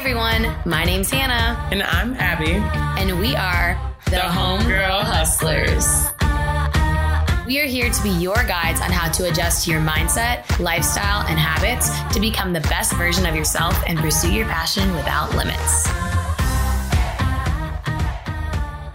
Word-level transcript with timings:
everyone, 0.00 0.56
my 0.64 0.82
name's 0.82 1.10
Hannah, 1.10 1.68
And 1.70 1.82
I'm 1.82 2.14
Abby. 2.14 2.52
and 2.98 3.20
we 3.20 3.36
are 3.36 3.78
the, 4.06 4.16
Homegirl 4.16 5.02
Hustlers. 5.02 6.06
We 7.46 7.60
are 7.60 7.66
here 7.66 7.90
to 7.90 8.02
be 8.02 8.08
your 8.08 8.42
guides 8.44 8.80
on 8.80 8.90
how 8.90 9.12
to 9.12 9.28
adjust 9.28 9.66
to 9.66 9.70
your 9.70 9.82
mindset, 9.82 10.58
lifestyle, 10.58 11.26
and 11.26 11.38
habits 11.38 11.90
to 12.14 12.18
become 12.18 12.54
the 12.54 12.62
best 12.62 12.94
version 12.94 13.26
of 13.26 13.36
yourself 13.36 13.78
and 13.86 13.98
pursue 13.98 14.32
your 14.32 14.46
passion 14.46 14.90
without 14.94 15.34
limits. 15.36 15.86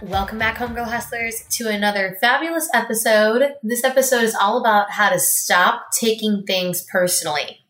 Welcome 0.02 0.38
back, 0.40 0.56
Homegirl 0.56 0.88
Hustlers, 0.88 1.44
to 1.50 1.68
another 1.68 2.18
fabulous 2.20 2.68
episode. 2.74 3.52
This 3.62 3.84
episode 3.84 4.24
is 4.24 4.34
all 4.34 4.58
about 4.58 4.90
how 4.90 5.10
to 5.10 5.20
stop 5.20 5.92
taking 5.92 6.42
things 6.42 6.84
personally. 6.90 7.60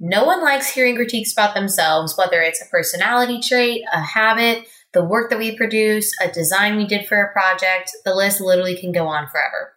No 0.00 0.24
one 0.24 0.42
likes 0.42 0.70
hearing 0.70 0.94
critiques 0.94 1.32
about 1.32 1.54
themselves, 1.54 2.16
whether 2.16 2.40
it's 2.40 2.62
a 2.62 2.68
personality 2.68 3.40
trait, 3.40 3.82
a 3.92 4.00
habit, 4.00 4.66
the 4.92 5.04
work 5.04 5.28
that 5.30 5.38
we 5.38 5.56
produce, 5.56 6.12
a 6.22 6.30
design 6.30 6.76
we 6.76 6.86
did 6.86 7.06
for 7.06 7.20
a 7.20 7.32
project. 7.32 7.90
The 8.04 8.14
list 8.14 8.40
literally 8.40 8.76
can 8.76 8.92
go 8.92 9.06
on 9.06 9.28
forever. 9.28 9.72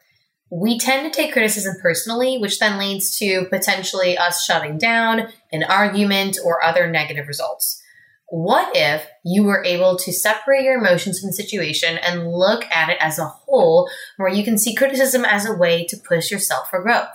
We 0.52 0.78
tend 0.78 1.12
to 1.12 1.18
take 1.18 1.34
criticism 1.34 1.76
personally, 1.82 2.38
which 2.38 2.60
then 2.60 2.78
leads 2.78 3.18
to 3.20 3.46
potentially 3.50 4.18
us 4.18 4.44
shutting 4.44 4.78
down, 4.78 5.30
an 5.52 5.64
argument, 5.64 6.38
or 6.44 6.64
other 6.64 6.90
negative 6.90 7.28
results. 7.28 7.82
What 8.28 8.76
if 8.76 9.08
you 9.26 9.44
were 9.44 9.64
able 9.64 9.98
to 9.98 10.14
separate 10.14 10.64
your 10.64 10.78
emotions 10.78 11.20
from 11.20 11.28
the 11.28 11.34
situation 11.34 11.98
and 11.98 12.32
look 12.32 12.66
at 12.66 12.90
it 12.90 12.98
as 13.00 13.18
a 13.18 13.26
whole, 13.26 13.90
where 14.18 14.30
you 14.30 14.44
can 14.44 14.58
see 14.58 14.76
criticism 14.76 15.26
as 15.26 15.46
a 15.46 15.54
way 15.54 15.86
to 15.86 15.98
push 15.98 16.32
yourself 16.32 16.70
for 16.70 16.82
growth? 16.82 17.10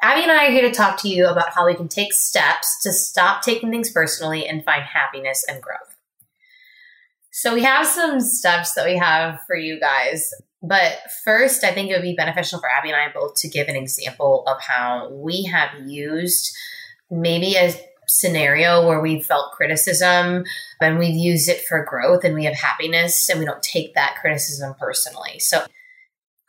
Abby 0.00 0.22
and 0.22 0.30
I 0.30 0.46
are 0.46 0.50
here 0.52 0.68
to 0.68 0.74
talk 0.74 1.00
to 1.02 1.08
you 1.08 1.26
about 1.26 1.50
how 1.50 1.66
we 1.66 1.74
can 1.74 1.88
take 1.88 2.12
steps 2.12 2.80
to 2.82 2.92
stop 2.92 3.42
taking 3.42 3.70
things 3.70 3.90
personally 3.90 4.46
and 4.46 4.64
find 4.64 4.82
happiness 4.82 5.44
and 5.48 5.60
growth. 5.60 5.96
So, 7.32 7.54
we 7.54 7.62
have 7.62 7.86
some 7.86 8.20
steps 8.20 8.74
that 8.74 8.86
we 8.86 8.96
have 8.96 9.40
for 9.46 9.56
you 9.56 9.78
guys. 9.80 10.32
But 10.62 10.98
first, 11.24 11.62
I 11.62 11.72
think 11.72 11.90
it 11.90 11.94
would 11.94 12.02
be 12.02 12.14
beneficial 12.16 12.58
for 12.58 12.68
Abby 12.68 12.90
and 12.90 13.00
I 13.00 13.12
both 13.12 13.34
to 13.36 13.48
give 13.48 13.68
an 13.68 13.76
example 13.76 14.44
of 14.46 14.60
how 14.60 15.08
we 15.10 15.44
have 15.44 15.70
used 15.86 16.52
maybe 17.10 17.54
a 17.54 17.72
scenario 18.08 18.86
where 18.86 19.00
we 19.00 19.20
felt 19.20 19.52
criticism 19.52 20.44
and 20.80 20.98
we've 20.98 21.14
used 21.14 21.48
it 21.48 21.60
for 21.68 21.84
growth 21.84 22.24
and 22.24 22.34
we 22.34 22.44
have 22.44 22.54
happiness 22.54 23.28
and 23.28 23.38
we 23.38 23.44
don't 23.44 23.62
take 23.62 23.94
that 23.94 24.16
criticism 24.20 24.74
personally. 24.78 25.38
So, 25.38 25.64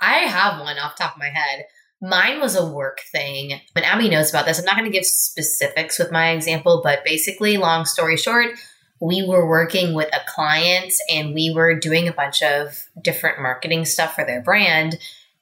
I 0.02 0.20
have 0.20 0.62
one 0.62 0.78
off 0.78 0.96
top 0.96 1.16
of 1.16 1.20
my 1.20 1.30
head. 1.30 1.66
Mine 2.02 2.40
was 2.40 2.56
a 2.56 2.66
work 2.66 3.02
thing, 3.12 3.60
and 3.76 3.86
Abby 3.86 4.10
knows 4.10 4.30
about 4.30 4.46
this. 4.46 4.58
I'm 4.58 4.66
not 4.66 4.78
going 4.78 4.90
to 4.90 4.98
give 4.98 5.06
specifics 5.06 6.00
with 6.00 6.12
my 6.12 6.32
example, 6.32 6.82
but 6.84 7.04
basically, 7.04 7.58
long 7.58 7.86
story 7.86 8.16
short, 8.16 8.54
we 9.02 9.26
were 9.26 9.48
working 9.48 9.94
with 9.94 10.14
a 10.14 10.22
client 10.28 10.94
and 11.10 11.34
we 11.34 11.52
were 11.54 11.80
doing 11.80 12.08
a 12.08 12.14
bunch 12.14 12.42
of 12.42 12.86
different 13.02 13.42
marketing 13.42 13.86
stuff 13.86 14.16
for 14.16 14.26
their 14.26 14.42
brand. 14.42 14.98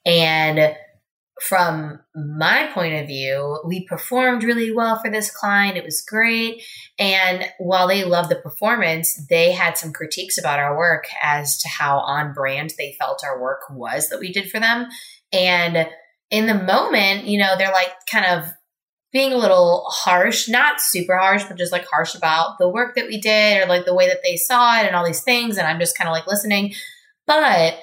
And 0.06 0.76
from 1.40 2.00
my 2.14 2.68
point 2.72 2.94
of 2.94 3.06
view, 3.06 3.60
we 3.64 3.86
performed 3.86 4.42
really 4.42 4.72
well 4.72 5.00
for 5.00 5.10
this 5.10 5.30
client. 5.30 5.76
It 5.76 5.84
was 5.84 6.02
great. 6.02 6.62
And 6.98 7.44
while 7.58 7.86
they 7.86 8.04
loved 8.04 8.30
the 8.30 8.36
performance, 8.36 9.26
they 9.28 9.52
had 9.52 9.78
some 9.78 9.92
critiques 9.92 10.38
about 10.38 10.58
our 10.58 10.76
work 10.76 11.06
as 11.22 11.58
to 11.58 11.68
how 11.68 11.98
on 11.98 12.32
brand 12.32 12.74
they 12.76 12.96
felt 12.98 13.22
our 13.24 13.40
work 13.40 13.62
was 13.70 14.08
that 14.08 14.20
we 14.20 14.32
did 14.32 14.50
for 14.50 14.58
them. 14.58 14.88
And 15.32 15.88
in 16.30 16.46
the 16.46 16.54
moment, 16.54 17.24
you 17.24 17.38
know, 17.38 17.56
they're 17.56 17.72
like 17.72 17.92
kind 18.10 18.26
of 18.26 18.52
being 19.12 19.32
a 19.32 19.38
little 19.38 19.84
harsh, 19.88 20.48
not 20.48 20.80
super 20.80 21.16
harsh, 21.16 21.44
but 21.44 21.56
just 21.56 21.72
like 21.72 21.86
harsh 21.86 22.14
about 22.14 22.58
the 22.58 22.68
work 22.68 22.94
that 22.94 23.06
we 23.06 23.18
did 23.18 23.62
or 23.62 23.66
like 23.66 23.86
the 23.86 23.94
way 23.94 24.06
that 24.06 24.20
they 24.22 24.36
saw 24.36 24.78
it 24.78 24.86
and 24.86 24.94
all 24.94 25.06
these 25.06 25.22
things. 25.22 25.56
And 25.56 25.66
I'm 25.66 25.78
just 25.78 25.96
kind 25.96 26.08
of 26.08 26.12
like 26.12 26.26
listening. 26.26 26.74
But 27.26 27.78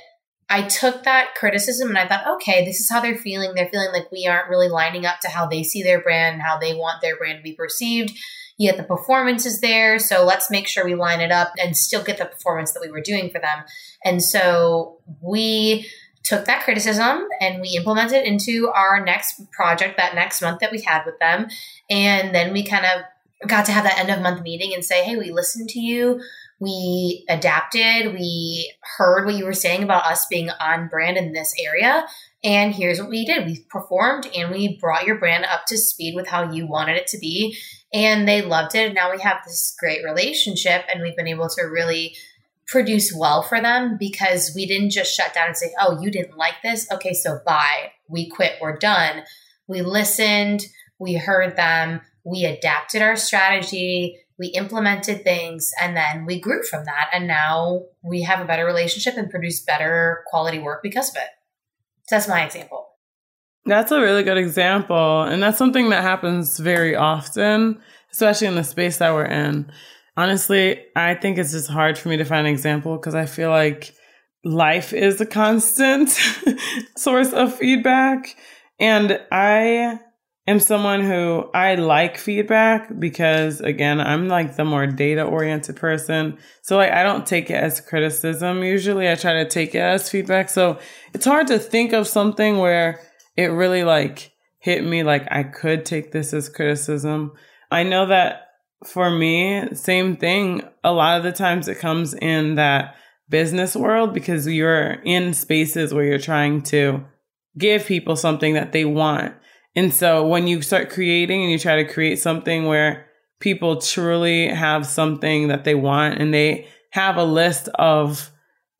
I 0.47 0.63
took 0.63 1.03
that 1.03 1.33
criticism 1.35 1.89
and 1.89 1.97
I 1.97 2.07
thought, 2.07 2.35
okay, 2.35 2.63
this 2.63 2.79
is 2.79 2.89
how 2.89 3.01
they're 3.01 3.17
feeling. 3.17 3.53
They're 3.55 3.69
feeling 3.69 3.91
like 3.91 4.11
we 4.11 4.27
aren't 4.27 4.49
really 4.49 4.69
lining 4.69 5.05
up 5.05 5.19
to 5.21 5.29
how 5.29 5.47
they 5.47 5.63
see 5.63 5.81
their 5.81 6.01
brand 6.01 6.35
and 6.35 6.43
how 6.43 6.59
they 6.59 6.75
want 6.75 7.01
their 7.01 7.17
brand 7.17 7.37
to 7.39 7.43
be 7.43 7.53
perceived. 7.53 8.15
Yet 8.57 8.77
the 8.77 8.83
performance 8.83 9.45
is 9.45 9.59
there. 9.59 9.97
So 9.97 10.23
let's 10.23 10.51
make 10.51 10.67
sure 10.67 10.85
we 10.85 10.95
line 10.95 11.19
it 11.19 11.31
up 11.31 11.51
and 11.57 11.75
still 11.75 12.03
get 12.03 12.19
the 12.19 12.25
performance 12.25 12.71
that 12.73 12.81
we 12.81 12.91
were 12.91 13.01
doing 13.01 13.31
for 13.31 13.39
them. 13.39 13.63
And 14.03 14.23
so 14.23 14.99
we 15.21 15.89
took 16.25 16.45
that 16.45 16.63
criticism 16.63 17.27
and 17.39 17.61
we 17.61 17.69
implemented 17.77 18.17
it 18.17 18.25
into 18.25 18.69
our 18.75 19.03
next 19.03 19.49
project 19.51 19.95
that 19.97 20.15
next 20.15 20.41
month 20.41 20.59
that 20.59 20.71
we 20.71 20.81
had 20.81 21.05
with 21.05 21.17
them. 21.19 21.47
And 21.89 22.33
then 22.33 22.51
we 22.51 22.63
kind 22.63 22.85
of 22.85 23.47
got 23.47 23.65
to 23.67 23.71
have 23.71 23.83
that 23.83 23.99
end 23.99 24.09
of 24.09 24.21
month 24.21 24.41
meeting 24.41 24.73
and 24.73 24.83
say, 24.83 25.03
hey, 25.03 25.15
we 25.17 25.31
listened 25.31 25.69
to 25.69 25.79
you. 25.79 26.19
We 26.59 27.25
adapted. 27.29 28.13
We 28.13 28.73
heard 28.97 29.25
what 29.25 29.35
you 29.35 29.45
were 29.45 29.53
saying 29.53 29.83
about 29.83 30.05
us 30.05 30.25
being 30.25 30.49
on 30.49 30.87
brand 30.87 31.17
in 31.17 31.33
this 31.33 31.53
area. 31.63 32.07
And 32.43 32.73
here's 32.73 32.99
what 32.99 33.09
we 33.09 33.25
did 33.25 33.45
we 33.45 33.65
performed 33.69 34.27
and 34.35 34.51
we 34.51 34.77
brought 34.79 35.05
your 35.05 35.19
brand 35.19 35.45
up 35.45 35.65
to 35.67 35.77
speed 35.77 36.15
with 36.15 36.27
how 36.27 36.51
you 36.51 36.65
wanted 36.65 36.95
it 36.95 37.07
to 37.07 37.19
be. 37.19 37.57
And 37.93 38.27
they 38.27 38.41
loved 38.41 38.73
it. 38.73 38.87
And 38.87 38.95
now 38.95 39.11
we 39.11 39.21
have 39.21 39.37
this 39.45 39.75
great 39.79 40.03
relationship 40.03 40.85
and 40.91 41.03
we've 41.03 41.15
been 41.15 41.27
able 41.27 41.49
to 41.49 41.63
really 41.63 42.15
produce 42.67 43.13
well 43.15 43.43
for 43.43 43.61
them 43.61 43.97
because 43.99 44.51
we 44.55 44.65
didn't 44.65 44.89
just 44.89 45.15
shut 45.15 45.33
down 45.33 45.47
and 45.47 45.57
say, 45.57 45.73
oh, 45.79 46.01
you 46.01 46.09
didn't 46.09 46.37
like 46.37 46.61
this? 46.63 46.91
Okay, 46.91 47.13
so 47.13 47.39
bye. 47.45 47.91
We 48.07 48.29
quit. 48.29 48.53
We're 48.61 48.77
done. 48.77 49.23
We 49.67 49.81
listened, 49.81 50.65
we 50.99 51.13
heard 51.13 51.55
them, 51.55 52.01
we 52.23 52.45
adapted 52.45 53.01
our 53.01 53.15
strategy, 53.15 54.19
we 54.37 54.47
implemented 54.47 55.23
things, 55.23 55.71
and 55.81 55.95
then 55.95 56.25
we 56.25 56.39
grew 56.39 56.63
from 56.63 56.85
that. 56.85 57.09
And 57.13 57.27
now 57.27 57.83
we 58.03 58.21
have 58.23 58.41
a 58.41 58.45
better 58.45 58.65
relationship 58.65 59.15
and 59.17 59.29
produce 59.29 59.61
better 59.61 60.23
quality 60.27 60.59
work 60.59 60.83
because 60.83 61.09
of 61.09 61.15
it. 61.15 61.29
So 62.07 62.15
that's 62.15 62.27
my 62.27 62.45
example. 62.45 62.87
That's 63.65 63.91
a 63.91 63.99
really 63.99 64.23
good 64.23 64.37
example. 64.37 65.23
And 65.23 65.41
that's 65.41 65.57
something 65.57 65.89
that 65.89 66.03
happens 66.03 66.59
very 66.59 66.95
often, 66.95 67.81
especially 68.11 68.47
in 68.47 68.55
the 68.55 68.63
space 68.63 68.97
that 68.97 69.13
we're 69.13 69.25
in. 69.25 69.71
Honestly, 70.17 70.81
I 70.95 71.15
think 71.15 71.37
it's 71.37 71.51
just 71.51 71.69
hard 71.69 71.97
for 71.97 72.09
me 72.09 72.17
to 72.17 72.25
find 72.25 72.47
an 72.47 72.53
example 72.53 72.97
because 72.97 73.15
I 73.15 73.25
feel 73.25 73.49
like 73.49 73.93
life 74.45 74.93
is 74.93 75.19
a 75.19 75.25
constant 75.25 76.09
source 76.97 77.33
of 77.33 77.55
feedback. 77.55 78.37
And 78.79 79.19
I 79.31 79.99
am 80.47 80.59
someone 80.59 81.01
who 81.01 81.49
I 81.53 81.75
like 81.75 82.17
feedback 82.17 82.97
because 82.97 83.59
again, 83.59 83.99
I'm 83.99 84.27
like 84.29 84.55
the 84.55 84.63
more 84.63 84.87
data 84.87 85.23
oriented 85.23 85.75
person. 85.75 86.37
So 86.61 86.77
like 86.77 86.91
I 86.91 87.03
don't 87.03 87.25
take 87.25 87.49
it 87.49 87.55
as 87.55 87.81
criticism 87.81 88.63
usually. 88.63 89.09
I 89.09 89.15
try 89.15 89.33
to 89.33 89.49
take 89.49 89.75
it 89.75 89.79
as 89.79 90.09
feedback. 90.09 90.49
So 90.49 90.79
it's 91.13 91.25
hard 91.25 91.47
to 91.47 91.59
think 91.59 91.91
of 91.91 92.07
something 92.07 92.59
where 92.59 93.01
it 93.35 93.47
really 93.47 93.83
like 93.83 94.31
hit 94.59 94.83
me 94.83 95.03
like 95.03 95.27
I 95.29 95.43
could 95.43 95.85
take 95.85 96.11
this 96.11 96.33
as 96.33 96.47
criticism. 96.47 97.33
I 97.69 97.83
know 97.83 98.05
that 98.07 98.44
for 98.85 99.09
me, 99.09 99.73
same 99.73 100.17
thing. 100.17 100.63
A 100.83 100.91
lot 100.91 101.17
of 101.17 101.23
the 101.23 101.31
times 101.31 101.67
it 101.67 101.79
comes 101.79 102.13
in 102.13 102.55
that 102.55 102.95
business 103.29 103.75
world 103.75 104.13
because 104.13 104.47
you're 104.47 104.91
in 105.03 105.33
spaces 105.33 105.93
where 105.93 106.03
you're 106.03 106.19
trying 106.19 106.61
to 106.63 107.03
give 107.57 107.85
people 107.85 108.15
something 108.15 108.53
that 108.53 108.71
they 108.71 108.85
want. 108.85 109.33
And 109.75 109.93
so 109.93 110.25
when 110.25 110.47
you 110.47 110.61
start 110.61 110.89
creating 110.89 111.41
and 111.41 111.51
you 111.51 111.59
try 111.59 111.83
to 111.83 111.91
create 111.91 112.19
something 112.19 112.65
where 112.65 113.07
people 113.39 113.81
truly 113.81 114.47
have 114.47 114.85
something 114.85 115.49
that 115.49 115.63
they 115.63 115.75
want 115.75 116.19
and 116.19 116.33
they 116.33 116.67
have 116.91 117.17
a 117.17 117.23
list 117.23 117.67
of 117.75 118.31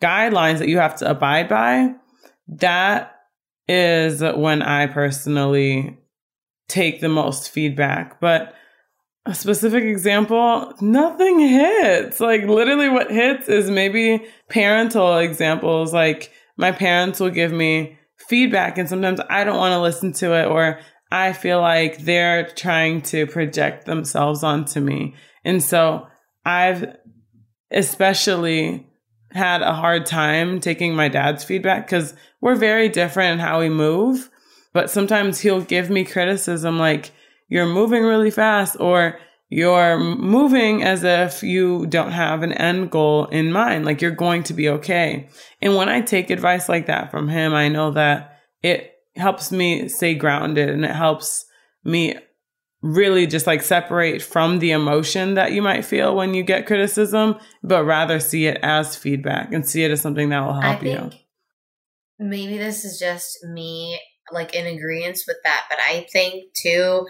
guidelines 0.01 0.59
that 0.59 0.69
you 0.69 0.77
have 0.77 0.95
to 0.97 1.09
abide 1.09 1.49
by, 1.49 1.93
that 2.47 3.15
is 3.67 4.21
when 4.21 4.61
I 4.61 4.87
personally 4.87 5.97
take 6.67 7.01
the 7.01 7.09
most 7.09 7.49
feedback. 7.49 8.19
But 8.21 8.53
a 9.25 9.33
specific 9.33 9.83
example, 9.83 10.73
nothing 10.81 11.39
hits. 11.39 12.19
Like 12.19 12.43
literally 12.43 12.89
what 12.89 13.11
hits 13.11 13.49
is 13.49 13.69
maybe 13.69 14.25
parental 14.49 15.17
examples. 15.17 15.93
Like 15.93 16.31
my 16.57 16.71
parents 16.71 17.19
will 17.19 17.31
give 17.31 17.51
me 17.51 17.97
feedback 18.17 18.77
and 18.77 18.87
sometimes 18.87 19.19
I 19.29 19.43
don't 19.43 19.57
want 19.57 19.73
to 19.73 19.81
listen 19.81 20.13
to 20.13 20.33
it 20.33 20.45
or 20.45 20.79
I 21.11 21.33
feel 21.33 21.59
like 21.59 21.99
they're 21.99 22.47
trying 22.49 23.01
to 23.03 23.25
project 23.25 23.85
themselves 23.85 24.43
onto 24.43 24.79
me. 24.79 25.15
And 25.43 25.61
so 25.61 26.07
I've 26.45 26.95
especially 27.71 28.87
had 29.31 29.61
a 29.61 29.73
hard 29.73 30.05
time 30.05 30.59
taking 30.59 30.95
my 30.95 31.07
dad's 31.07 31.43
feedback 31.43 31.87
because 31.87 32.13
we're 32.41 32.55
very 32.55 32.89
different 32.89 33.33
in 33.33 33.39
how 33.39 33.59
we 33.59 33.69
move. 33.69 34.29
But 34.71 34.89
sometimes 34.89 35.39
he'll 35.39 35.61
give 35.61 35.89
me 35.89 36.03
criticism 36.03 36.77
like, 36.77 37.11
you're 37.47 37.67
moving 37.67 38.03
really 38.03 38.31
fast 38.31 38.77
or 38.79 39.19
you're 39.49 39.97
moving 39.99 40.83
as 40.83 41.03
if 41.03 41.43
you 41.43 41.85
don't 41.85 42.11
have 42.11 42.41
an 42.41 42.51
end 42.51 42.89
goal 42.91 43.25
in 43.27 43.51
mind, 43.51 43.85
like 43.85 44.01
you're 44.01 44.11
going 44.11 44.43
to 44.43 44.53
be 44.53 44.69
okay. 44.69 45.29
And 45.61 45.75
when 45.75 45.87
I 45.87 46.01
take 46.01 46.29
advice 46.29 46.67
like 46.67 46.87
that 46.87 47.11
from 47.11 47.29
him, 47.29 47.53
I 47.53 47.69
know 47.69 47.91
that 47.91 48.39
it 48.63 48.91
helps 49.15 49.51
me 49.51 49.87
stay 49.87 50.15
grounded 50.15 50.69
and 50.69 50.83
it 50.83 50.91
helps 50.91 51.45
me 51.83 52.15
really 52.81 53.25
just 53.27 53.47
like 53.47 53.61
separate 53.61 54.21
from 54.21 54.59
the 54.59 54.71
emotion 54.71 55.35
that 55.35 55.51
you 55.51 55.61
might 55.61 55.85
feel 55.85 56.15
when 56.15 56.33
you 56.33 56.43
get 56.43 56.67
criticism, 56.67 57.35
but 57.63 57.85
rather 57.85 58.19
see 58.19 58.47
it 58.47 58.59
as 58.61 58.95
feedback 58.95 59.53
and 59.53 59.67
see 59.67 59.83
it 59.83 59.91
as 59.91 60.01
something 60.01 60.29
that 60.29 60.45
will 60.45 60.59
help 60.59 60.83
you. 60.83 61.11
Maybe 62.19 62.57
this 62.57 62.85
is 62.85 62.99
just 62.99 63.43
me 63.43 63.99
like 64.31 64.55
in 64.55 64.65
agreement 64.65 65.19
with 65.27 65.37
that, 65.43 65.65
but 65.69 65.79
I 65.79 66.07
think 66.11 66.53
too 66.53 67.05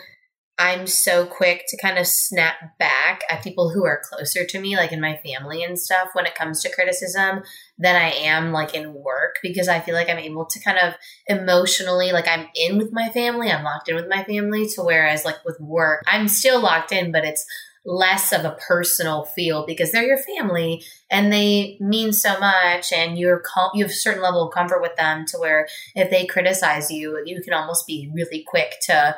I'm 0.58 0.88
so 0.88 1.26
quick 1.26 1.66
to 1.68 1.78
kind 1.78 1.98
of 1.98 2.08
snap 2.08 2.78
back 2.80 3.24
at 3.30 3.44
people 3.44 3.70
who 3.70 3.86
are 3.86 4.02
closer 4.10 4.46
to 4.46 4.60
me, 4.60 4.78
like 4.78 4.94
in 4.94 5.02
my 5.02 5.18
family 5.18 5.64
and 5.64 5.78
stuff, 5.78 6.10
when 6.14 6.26
it 6.26 6.36
comes 6.36 6.62
to 6.62 6.74
criticism 6.74 7.44
than 7.78 7.96
I 7.96 8.12
am 8.12 8.54
like 8.54 8.74
in 8.74 8.94
work 8.94 9.40
because 9.44 9.68
I 9.68 9.82
feel 9.82 9.96
like 9.96 10.10
I'm 10.10 10.18
able 10.18 10.46
to 10.46 10.60
kind 10.62 10.78
of 10.78 10.94
emotionally, 11.28 12.14
like 12.14 12.28
I'm 12.28 12.48
in 12.56 12.78
with 12.78 12.94
my 12.94 13.10
family, 13.10 13.52
I'm 13.52 13.66
locked 13.66 13.90
in 13.90 13.96
with 13.96 14.08
my 14.08 14.24
family, 14.24 14.68
to 14.76 14.82
whereas 14.82 15.26
like 15.26 15.44
with 15.44 15.60
work, 15.60 16.04
I'm 16.08 16.30
still 16.30 16.62
locked 16.62 16.94
in, 16.94 17.12
but 17.12 17.26
it's 17.26 17.46
less 17.86 18.32
of 18.32 18.46
a 18.46 18.58
personal 18.68 19.26
feel 19.26 19.66
because 19.66 19.92
they're 19.92 20.08
your 20.08 20.18
family 20.18 20.84
and 21.12 21.32
they 21.32 21.78
mean 21.80 22.12
so 22.12 22.40
much 22.40 22.92
and 22.92 23.18
you're 23.18 23.40
com- 23.40 23.70
you 23.76 23.84
have 23.84 23.92
a 23.92 23.94
certain 23.94 24.24
level 24.24 24.48
of 24.48 24.54
comfort 24.54 24.82
with 24.82 24.96
them 24.96 25.24
to 25.28 25.38
where 25.38 25.68
if 25.94 26.10
they 26.10 26.26
criticize 26.26 26.90
you 26.90 27.22
you 27.28 27.40
can 27.44 27.54
almost 27.54 27.86
be 27.86 28.10
really 28.12 28.44
quick 28.48 28.78
to 28.82 29.16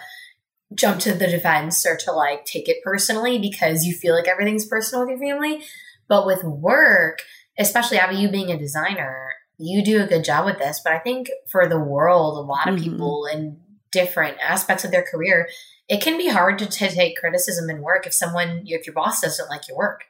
jump 0.74 1.00
to 1.00 1.14
the 1.14 1.28
defense 1.28 1.86
or 1.86 1.96
to 1.96 2.12
like 2.12 2.46
take 2.46 2.68
it 2.68 2.84
personally 2.84 3.40
because 3.40 3.86
you 3.86 3.94
feel 3.94 4.16
like 4.16 4.28
everything's 4.28 4.66
personal 4.66 5.06
with 5.06 5.18
your 5.18 5.20
family. 5.20 5.64
But 6.08 6.26
with 6.26 6.44
work, 6.44 7.20
especially 7.58 7.98
Abby, 7.98 8.18
you 8.18 8.30
being 8.30 8.52
a 8.52 8.58
designer, 8.58 9.34
you 9.58 9.84
do 9.84 10.02
a 10.02 10.08
good 10.08 10.24
job 10.24 10.46
with 10.46 10.58
this. 10.58 10.82
But 10.84 10.94
I 10.94 11.00
think 11.00 11.30
for 11.50 11.68
the 11.68 11.80
world, 11.80 12.38
a 12.38 12.42
lot 12.42 12.68
of 12.68 12.76
mm-hmm. 12.76 12.92
people 12.92 13.28
in 13.32 13.60
different 13.92 14.38
aspects 14.42 14.84
of 14.84 14.92
their 14.92 15.04
career, 15.04 15.50
it 15.88 16.02
can 16.02 16.18
be 16.18 16.30
hard 16.30 16.60
to, 16.60 16.66
to 16.66 16.90
take 16.90 17.18
criticism 17.18 17.70
in 17.70 17.82
work 17.82 18.06
if 18.06 18.14
someone, 18.14 18.64
if 18.66 18.86
your 18.86 18.94
boss 18.94 19.22
doesn't 19.22 19.50
like 19.50 19.68
your 19.68 19.78
work. 19.78 20.06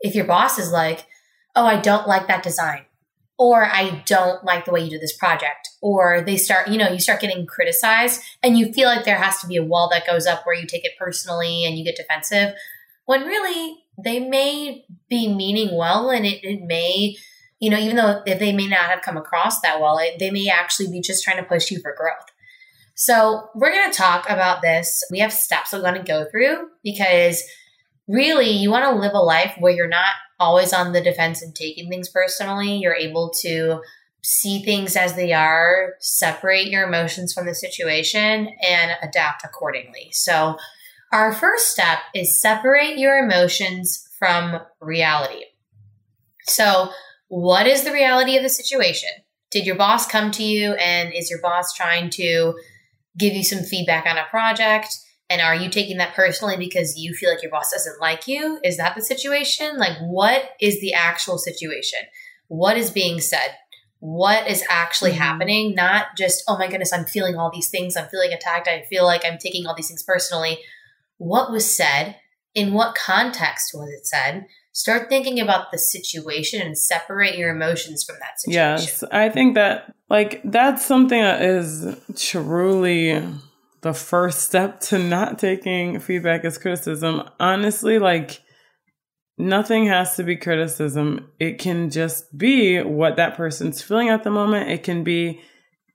If 0.00 0.14
your 0.14 0.24
boss 0.24 0.58
is 0.58 0.70
like, 0.70 1.06
oh, 1.54 1.66
I 1.66 1.80
don't 1.80 2.06
like 2.06 2.28
that 2.28 2.42
design 2.42 2.84
or 3.38 3.64
I 3.64 4.02
don't 4.04 4.42
like 4.44 4.64
the 4.64 4.72
way 4.72 4.82
you 4.82 4.90
did 4.90 5.00
this 5.00 5.16
project, 5.16 5.68
or 5.80 6.20
they 6.20 6.36
start, 6.36 6.66
you 6.68 6.76
know, 6.76 6.88
you 6.88 6.98
start 6.98 7.20
getting 7.20 7.46
criticized 7.46 8.20
and 8.42 8.58
you 8.58 8.72
feel 8.72 8.88
like 8.88 9.04
there 9.04 9.16
has 9.16 9.40
to 9.40 9.46
be 9.46 9.56
a 9.56 9.64
wall 9.64 9.88
that 9.90 10.06
goes 10.06 10.26
up 10.26 10.44
where 10.44 10.56
you 10.56 10.66
take 10.66 10.84
it 10.84 10.98
personally 10.98 11.64
and 11.64 11.78
you 11.78 11.84
get 11.84 11.96
defensive, 11.96 12.54
when 13.04 13.22
really 13.22 13.78
they 14.02 14.18
may 14.18 14.84
be 15.08 15.32
meaning 15.32 15.76
well 15.76 16.10
and 16.10 16.26
it, 16.26 16.42
it 16.42 16.62
may, 16.62 17.16
you 17.60 17.70
know, 17.70 17.78
even 17.78 17.96
though 17.96 18.22
they 18.26 18.52
may 18.52 18.66
not 18.66 18.90
have 18.90 19.02
come 19.02 19.16
across 19.16 19.60
that 19.60 19.80
well, 19.80 19.98
it, 19.98 20.18
they 20.18 20.30
may 20.30 20.48
actually 20.48 20.90
be 20.90 21.00
just 21.00 21.22
trying 21.22 21.36
to 21.36 21.42
push 21.42 21.70
you 21.70 21.80
for 21.80 21.94
growth. 21.96 22.26
So 22.94 23.48
we're 23.54 23.72
going 23.72 23.90
to 23.90 23.96
talk 23.96 24.28
about 24.28 24.62
this. 24.62 25.04
We 25.12 25.20
have 25.20 25.32
steps 25.32 25.72
we're 25.72 25.82
going 25.82 25.94
to 25.94 26.02
go 26.02 26.26
through 26.28 26.68
because 26.82 27.44
really 28.08 28.50
you 28.50 28.70
want 28.70 28.84
to 28.84 29.00
live 29.00 29.12
a 29.12 29.18
life 29.18 29.54
where 29.58 29.72
you're 29.72 29.86
not 29.86 30.14
always 30.40 30.72
on 30.72 30.92
the 30.92 31.00
defense 31.00 31.42
and 31.42 31.54
taking 31.54 31.88
things 31.88 32.08
personally. 32.08 32.78
You're 32.78 32.94
able 32.94 33.30
to 33.42 33.80
see 34.22 34.62
things 34.62 34.96
as 34.96 35.14
they 35.14 35.32
are, 35.32 35.94
separate 36.00 36.68
your 36.68 36.86
emotions 36.86 37.32
from 37.32 37.46
the 37.46 37.54
situation, 37.54 38.48
and 38.66 38.92
adapt 39.02 39.44
accordingly. 39.44 40.08
So, 40.12 40.56
our 41.10 41.32
first 41.32 41.68
step 41.68 42.00
is 42.14 42.40
separate 42.40 42.98
your 42.98 43.16
emotions 43.16 44.06
from 44.18 44.60
reality. 44.80 45.44
So, 46.42 46.90
what 47.28 47.66
is 47.66 47.84
the 47.84 47.92
reality 47.92 48.36
of 48.36 48.42
the 48.42 48.48
situation? 48.48 49.10
Did 49.50 49.64
your 49.64 49.76
boss 49.76 50.06
come 50.06 50.30
to 50.32 50.42
you 50.42 50.74
and 50.74 51.12
is 51.14 51.30
your 51.30 51.40
boss 51.40 51.72
trying 51.72 52.10
to 52.10 52.54
give 53.16 53.34
you 53.34 53.44
some 53.44 53.64
feedback 53.64 54.06
on 54.06 54.18
a 54.18 54.26
project? 54.30 54.94
And 55.30 55.42
are 55.42 55.54
you 55.54 55.68
taking 55.68 55.98
that 55.98 56.14
personally 56.14 56.56
because 56.56 56.96
you 56.96 57.12
feel 57.12 57.30
like 57.30 57.42
your 57.42 57.50
boss 57.50 57.72
doesn't 57.72 58.00
like 58.00 58.26
you? 58.26 58.58
Is 58.64 58.78
that 58.78 58.94
the 58.94 59.02
situation? 59.02 59.76
Like, 59.76 59.98
what 60.00 60.50
is 60.60 60.80
the 60.80 60.94
actual 60.94 61.36
situation? 61.36 62.00
What 62.48 62.78
is 62.78 62.90
being 62.90 63.20
said? 63.20 63.56
What 64.00 64.48
is 64.48 64.64
actually 64.70 65.10
mm-hmm. 65.10 65.20
happening? 65.20 65.74
Not 65.74 66.16
just, 66.16 66.44
oh 66.48 66.56
my 66.56 66.68
goodness, 66.68 66.92
I'm 66.92 67.04
feeling 67.04 67.36
all 67.36 67.50
these 67.52 67.68
things. 67.68 67.96
I'm 67.96 68.08
feeling 68.08 68.32
attacked. 68.32 68.68
I 68.68 68.84
feel 68.88 69.04
like 69.04 69.24
I'm 69.24 69.38
taking 69.38 69.66
all 69.66 69.74
these 69.74 69.88
things 69.88 70.02
personally. 70.02 70.60
What 71.18 71.50
was 71.50 71.76
said? 71.76 72.16
In 72.54 72.72
what 72.72 72.94
context 72.94 73.72
was 73.74 73.90
it 73.90 74.06
said? 74.06 74.46
Start 74.72 75.08
thinking 75.08 75.40
about 75.40 75.70
the 75.72 75.78
situation 75.78 76.62
and 76.62 76.78
separate 76.78 77.36
your 77.36 77.50
emotions 77.50 78.04
from 78.04 78.16
that 78.20 78.40
situation. 78.40 78.78
Yes, 78.78 79.04
I 79.12 79.28
think 79.28 79.54
that, 79.56 79.92
like, 80.08 80.40
that's 80.44 80.86
something 80.86 81.20
that 81.20 81.42
is 81.42 81.84
truly 82.16 83.20
the 83.82 83.94
first 83.94 84.40
step 84.40 84.80
to 84.80 84.98
not 84.98 85.38
taking 85.38 86.00
feedback 86.00 86.44
as 86.44 86.58
criticism. 86.58 87.22
Honestly, 87.38 87.98
like 87.98 88.40
nothing 89.38 89.86
has 89.86 90.16
to 90.16 90.24
be 90.24 90.36
criticism. 90.36 91.30
It 91.38 91.58
can 91.58 91.90
just 91.90 92.36
be 92.36 92.80
what 92.82 93.16
that 93.16 93.36
person's 93.36 93.80
feeling 93.80 94.08
at 94.08 94.24
the 94.24 94.30
moment. 94.30 94.70
It 94.70 94.82
can 94.82 95.04
be 95.04 95.40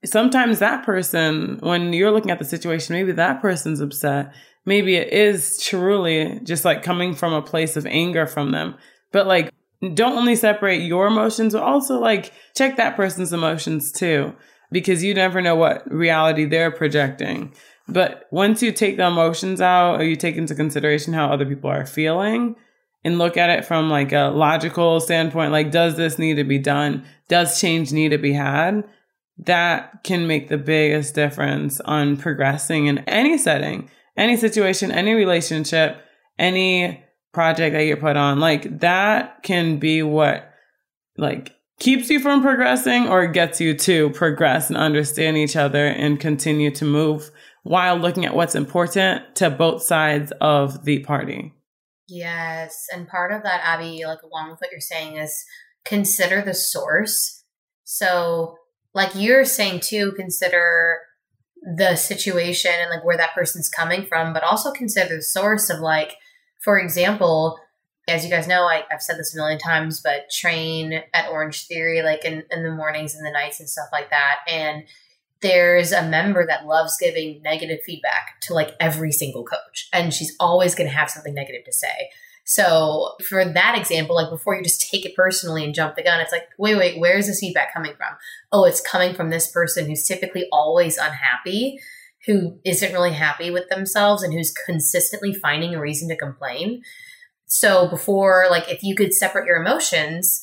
sometimes 0.05 0.59
that 0.59 0.85
person, 0.85 1.59
when 1.61 1.93
you're 1.93 2.11
looking 2.11 2.31
at 2.31 2.39
the 2.39 2.45
situation, 2.45 2.95
maybe 2.95 3.11
that 3.13 3.41
person's 3.41 3.81
upset. 3.81 4.33
Maybe 4.65 4.95
it 4.95 5.11
is 5.11 5.61
truly 5.61 6.39
just 6.43 6.63
like 6.63 6.83
coming 6.83 7.13
from 7.13 7.33
a 7.33 7.41
place 7.41 7.75
of 7.75 7.85
anger 7.85 8.25
from 8.25 8.51
them. 8.51 8.75
But 9.11 9.27
like, 9.27 9.51
don't 9.93 10.17
only 10.17 10.37
separate 10.37 10.81
your 10.81 11.07
emotions, 11.07 11.53
but 11.53 11.63
also 11.63 11.99
like 11.99 12.31
check 12.55 12.77
that 12.77 12.95
person's 12.95 13.33
emotions 13.33 13.91
too, 13.91 14.33
because 14.71 15.03
you 15.03 15.13
never 15.13 15.41
know 15.41 15.55
what 15.55 15.83
reality 15.91 16.45
they're 16.45 16.71
projecting. 16.71 17.53
But 17.87 18.27
once 18.31 18.63
you 18.63 18.71
take 18.71 18.97
the 18.97 19.07
emotions 19.07 19.61
out 19.61 19.99
or 19.99 20.03
you 20.03 20.15
take 20.15 20.37
into 20.37 20.55
consideration 20.55 21.13
how 21.13 21.27
other 21.27 21.45
people 21.45 21.69
are 21.69 21.85
feeling 21.85 22.55
and 23.03 23.17
look 23.17 23.35
at 23.35 23.49
it 23.49 23.65
from 23.65 23.89
like 23.89 24.13
a 24.13 24.31
logical 24.33 25.01
standpoint, 25.01 25.51
like, 25.51 25.71
does 25.71 25.97
this 25.97 26.17
need 26.17 26.35
to 26.35 26.43
be 26.43 26.57
done? 26.57 27.05
Does 27.27 27.59
change 27.59 27.91
need 27.91 28.09
to 28.09 28.17
be 28.17 28.33
had? 28.33 28.83
That 29.39 30.03
can 30.03 30.27
make 30.27 30.47
the 30.47 30.57
biggest 30.57 31.15
difference 31.15 31.81
on 31.81 32.17
progressing 32.17 32.85
in 32.85 32.99
any 32.99 33.37
setting, 33.37 33.89
any 34.15 34.37
situation, 34.37 34.91
any 34.91 35.13
relationship, 35.13 35.97
any 36.39 37.03
project 37.33 37.73
that 37.73 37.83
you're 37.83 37.97
put 37.97 38.15
on. 38.15 38.39
Like 38.39 38.79
that 38.79 39.43
can 39.43 39.77
be 39.77 40.03
what 40.03 40.49
like 41.17 41.53
keeps 41.79 42.09
you 42.09 42.19
from 42.19 42.41
progressing 42.41 43.07
or 43.07 43.27
gets 43.27 43.59
you 43.59 43.73
to 43.73 44.09
progress 44.11 44.69
and 44.69 44.77
understand 44.77 45.37
each 45.37 45.55
other 45.55 45.87
and 45.87 46.19
continue 46.19 46.71
to 46.71 46.85
move 46.85 47.31
while 47.63 47.97
looking 47.97 48.25
at 48.25 48.35
what's 48.35 48.55
important 48.55 49.35
to 49.35 49.49
both 49.49 49.81
sides 49.83 50.31
of 50.41 50.83
the 50.85 50.99
party. 50.99 51.53
Yes. 52.07 52.87
And 52.93 53.07
part 53.07 53.31
of 53.31 53.43
that, 53.43 53.61
Abby, 53.63 54.03
like 54.05 54.21
along 54.21 54.51
with 54.51 54.59
what 54.59 54.71
you're 54.71 54.81
saying, 54.81 55.17
is 55.17 55.45
consider 55.85 56.41
the 56.41 56.53
source. 56.53 57.43
So, 57.85 58.57
like 58.93 59.15
you're 59.15 59.45
saying 59.45 59.79
too, 59.79 60.11
consider 60.15 60.99
the 61.77 61.95
situation 61.95 62.71
and 62.77 62.89
like 62.89 63.05
where 63.05 63.17
that 63.17 63.33
person's 63.33 63.69
coming 63.69 64.05
from, 64.05 64.33
but 64.33 64.43
also 64.43 64.71
consider 64.71 65.15
the 65.15 65.23
source 65.23 65.69
of 65.69 65.79
like, 65.79 66.17
for 66.61 66.77
example, 66.77 67.57
as 68.07 68.25
you 68.25 68.29
guys 68.29 68.47
know, 68.47 68.63
I, 68.63 68.83
have 68.89 69.01
said 69.01 69.17
this 69.17 69.33
a 69.33 69.37
million 69.37 69.59
times, 69.59 70.01
but 70.01 70.29
train 70.29 71.01
at 71.13 71.29
Orangetheory, 71.29 72.03
like 72.03 72.25
in, 72.25 72.43
in 72.51 72.63
the 72.63 72.71
mornings 72.71 73.15
and 73.15 73.25
the 73.25 73.31
nights 73.31 73.61
and 73.61 73.69
stuff 73.69 73.87
like 73.93 74.09
that. 74.09 74.39
And 74.49 74.83
there's 75.43 75.91
a 75.91 76.09
member 76.09 76.47
that 76.47 76.65
loves 76.65 76.97
giving 76.99 77.41
negative 77.43 77.81
feedback 77.85 78.41
to 78.41 78.55
like 78.55 78.71
every 78.79 79.11
single 79.11 79.43
coach, 79.43 79.89
and 79.93 80.11
she's 80.11 80.35
always 80.39 80.73
going 80.73 80.89
to 80.89 80.95
have 80.95 81.11
something 81.11 81.35
negative 81.35 81.65
to 81.65 81.71
say. 81.71 82.09
So 82.45 83.13
for 83.23 83.45
that 83.45 83.77
example, 83.77 84.15
like 84.15 84.29
before 84.29 84.55
you 84.55 84.63
just 84.63 84.89
take 84.89 85.05
it 85.05 85.15
personally 85.15 85.63
and 85.63 85.75
jump 85.75 85.95
the 85.95 86.03
gun, 86.03 86.19
it's 86.19 86.31
like, 86.31 86.47
wait, 86.57 86.75
wait, 86.75 86.99
where's 86.99 87.27
this 87.27 87.39
feedback 87.39 87.73
coming 87.73 87.93
from? 87.95 88.15
Oh, 88.51 88.65
it's 88.65 88.81
coming 88.81 89.13
from 89.13 89.29
this 89.29 89.51
person 89.51 89.85
who's 89.85 90.05
typically 90.05 90.47
always 90.51 90.97
unhappy, 90.97 91.79
who 92.25 92.59
isn't 92.65 92.91
really 92.91 93.13
happy 93.13 93.51
with 93.51 93.69
themselves 93.69 94.23
and 94.23 94.33
who's 94.33 94.53
consistently 94.65 95.33
finding 95.33 95.75
a 95.75 95.79
reason 95.79 96.09
to 96.09 96.17
complain. 96.17 96.81
So 97.45 97.87
before, 97.87 98.47
like 98.49 98.69
if 98.69 98.83
you 98.83 98.95
could 98.95 99.13
separate 99.13 99.45
your 99.45 99.61
emotions, 99.61 100.41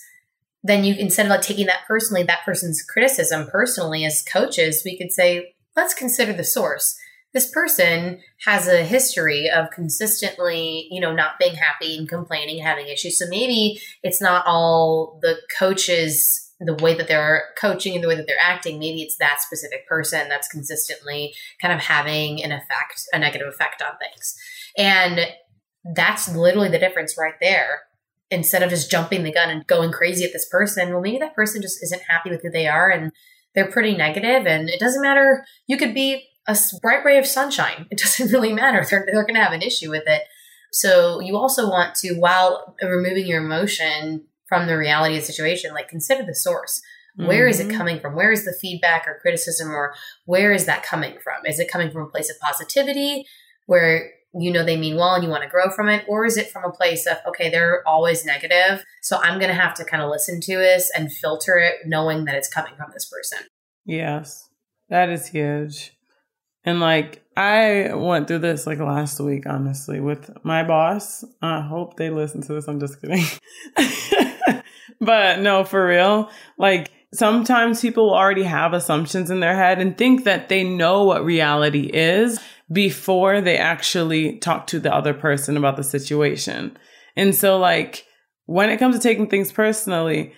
then 0.62 0.84
you 0.84 0.94
instead 0.98 1.26
of 1.26 1.30
like 1.30 1.42
taking 1.42 1.66
that 1.66 1.86
personally, 1.86 2.22
that 2.24 2.44
person's 2.44 2.82
criticism 2.82 3.46
personally 3.46 4.04
as 4.04 4.22
coaches, 4.22 4.82
we 4.84 4.98
could 4.98 5.12
say, 5.12 5.54
let's 5.76 5.94
consider 5.94 6.32
the 6.32 6.44
source. 6.44 6.96
This 7.32 7.50
person 7.50 8.20
has 8.44 8.66
a 8.66 8.84
history 8.84 9.48
of 9.48 9.70
consistently, 9.70 10.88
you 10.90 11.00
know, 11.00 11.12
not 11.12 11.38
being 11.38 11.54
happy 11.54 11.96
and 11.96 12.08
complaining, 12.08 12.62
having 12.62 12.88
issues. 12.88 13.18
So 13.18 13.26
maybe 13.28 13.80
it's 14.02 14.20
not 14.20 14.44
all 14.46 15.18
the 15.22 15.36
coaches 15.56 16.50
the 16.60 16.74
way 16.74 16.94
that 16.94 17.08
they're 17.08 17.44
coaching 17.58 17.94
and 17.94 18.04
the 18.04 18.08
way 18.08 18.14
that 18.14 18.26
they're 18.26 18.36
acting, 18.38 18.78
maybe 18.78 19.00
it's 19.02 19.16
that 19.16 19.40
specific 19.40 19.88
person 19.88 20.28
that's 20.28 20.46
consistently 20.46 21.34
kind 21.60 21.72
of 21.72 21.80
having 21.80 22.42
an 22.44 22.52
effect, 22.52 23.02
a 23.12 23.18
negative 23.18 23.48
effect 23.48 23.80
on 23.80 23.92
things. 23.98 24.36
And 24.76 25.20
that's 25.94 26.34
literally 26.34 26.68
the 26.68 26.78
difference 26.78 27.16
right 27.16 27.34
there 27.40 27.80
instead 28.30 28.62
of 28.62 28.70
just 28.70 28.90
jumping 28.90 29.24
the 29.24 29.32
gun 29.32 29.50
and 29.50 29.66
going 29.66 29.90
crazy 29.90 30.24
at 30.24 30.32
this 30.32 30.48
person, 30.48 30.90
well, 30.90 31.00
maybe 31.00 31.18
that 31.18 31.34
person 31.34 31.60
just 31.60 31.82
isn't 31.82 32.02
happy 32.02 32.30
with 32.30 32.42
who 32.42 32.50
they 32.50 32.66
are 32.66 32.90
and 32.90 33.12
they're 33.54 33.70
pretty 33.70 33.96
negative 33.96 34.46
and 34.46 34.68
it 34.68 34.78
doesn't 34.78 35.02
matter. 35.02 35.44
You 35.66 35.76
could 35.76 35.94
be 35.94 36.28
a 36.46 36.56
bright 36.80 37.04
ray 37.04 37.18
of 37.18 37.26
sunshine. 37.26 37.86
It 37.90 37.98
doesn't 38.02 38.32
really 38.32 38.52
matter. 38.52 38.84
They're, 38.88 39.06
they're 39.06 39.24
going 39.24 39.34
to 39.34 39.42
have 39.42 39.52
an 39.52 39.62
issue 39.62 39.90
with 39.90 40.04
it. 40.06 40.22
So 40.72 41.20
you 41.20 41.36
also 41.36 41.68
want 41.68 41.96
to, 41.96 42.14
while 42.14 42.76
removing 42.80 43.26
your 43.26 43.44
emotion 43.44 44.24
from 44.48 44.66
the 44.66 44.76
reality 44.76 45.16
of 45.16 45.22
the 45.22 45.32
situation, 45.32 45.74
like 45.74 45.88
consider 45.88 46.24
the 46.24 46.34
source. 46.34 46.80
Where 47.16 47.44
mm-hmm. 47.44 47.50
is 47.50 47.60
it 47.60 47.68
mm-hmm. 47.68 47.76
coming 47.76 48.00
from? 48.00 48.14
Where 48.14 48.30
is 48.30 48.44
the 48.44 48.56
feedback 48.60 49.06
or 49.06 49.18
criticism 49.20 49.70
or 49.70 49.94
where 50.26 50.52
is 50.52 50.66
that 50.66 50.84
coming 50.84 51.18
from? 51.22 51.44
Is 51.44 51.58
it 51.58 51.70
coming 51.70 51.90
from 51.90 52.02
a 52.02 52.06
place 52.08 52.30
of 52.30 52.38
positivity 52.38 53.26
where 53.66 54.12
you 54.34 54.52
know 54.52 54.64
they 54.64 54.76
mean 54.76 54.96
well 54.96 55.14
and 55.14 55.24
you 55.24 55.30
want 55.30 55.42
to 55.42 55.48
grow 55.48 55.70
from 55.70 55.88
it? 55.88 56.04
Or 56.08 56.24
is 56.24 56.36
it 56.36 56.50
from 56.50 56.64
a 56.64 56.70
place 56.70 57.06
of, 57.06 57.18
okay, 57.26 57.50
they're 57.50 57.86
always 57.86 58.24
negative. 58.24 58.84
So 59.02 59.18
I'm 59.18 59.38
going 59.38 59.48
to 59.48 59.60
have 59.60 59.74
to 59.74 59.84
kind 59.84 60.02
of 60.02 60.10
listen 60.10 60.40
to 60.42 60.56
this 60.56 60.90
and 60.96 61.12
filter 61.12 61.56
it 61.56 61.86
knowing 61.86 62.24
that 62.26 62.34
it's 62.34 62.48
coming 62.48 62.74
from 62.76 62.90
this 62.92 63.06
person. 63.06 63.46
Yes, 63.84 64.48
that 64.88 65.08
is 65.08 65.26
huge. 65.26 65.92
And 66.64 66.78
like 66.78 67.24
I 67.36 67.94
went 67.94 68.28
through 68.28 68.40
this 68.40 68.66
like 68.66 68.78
last 68.78 69.18
week, 69.18 69.46
honestly, 69.46 70.00
with 70.00 70.30
my 70.44 70.62
boss. 70.62 71.24
I 71.40 71.60
hope 71.60 71.96
they 71.96 72.10
listen 72.10 72.42
to 72.42 72.52
this. 72.52 72.68
I'm 72.68 72.78
just 72.78 73.00
kidding. 73.00 73.24
but 75.00 75.40
no, 75.40 75.64
for 75.64 75.86
real. 75.86 76.30
Like 76.58 76.92
sometimes 77.14 77.80
people 77.80 78.12
already 78.12 78.42
have 78.42 78.74
assumptions 78.74 79.30
in 79.30 79.40
their 79.40 79.56
head 79.56 79.80
and 79.80 79.96
think 79.96 80.24
that 80.24 80.48
they 80.48 80.62
know 80.62 81.04
what 81.04 81.24
reality 81.24 81.90
is 81.92 82.38
before 82.72 83.40
they 83.40 83.56
actually 83.56 84.38
talk 84.38 84.66
to 84.68 84.78
the 84.78 84.94
other 84.94 85.14
person 85.14 85.56
about 85.56 85.76
the 85.76 85.84
situation. 85.84 86.76
And 87.16 87.34
so, 87.34 87.58
like, 87.58 88.06
when 88.46 88.70
it 88.70 88.78
comes 88.78 88.96
to 88.96 89.02
taking 89.02 89.28
things 89.28 89.52
personally, 89.52 90.32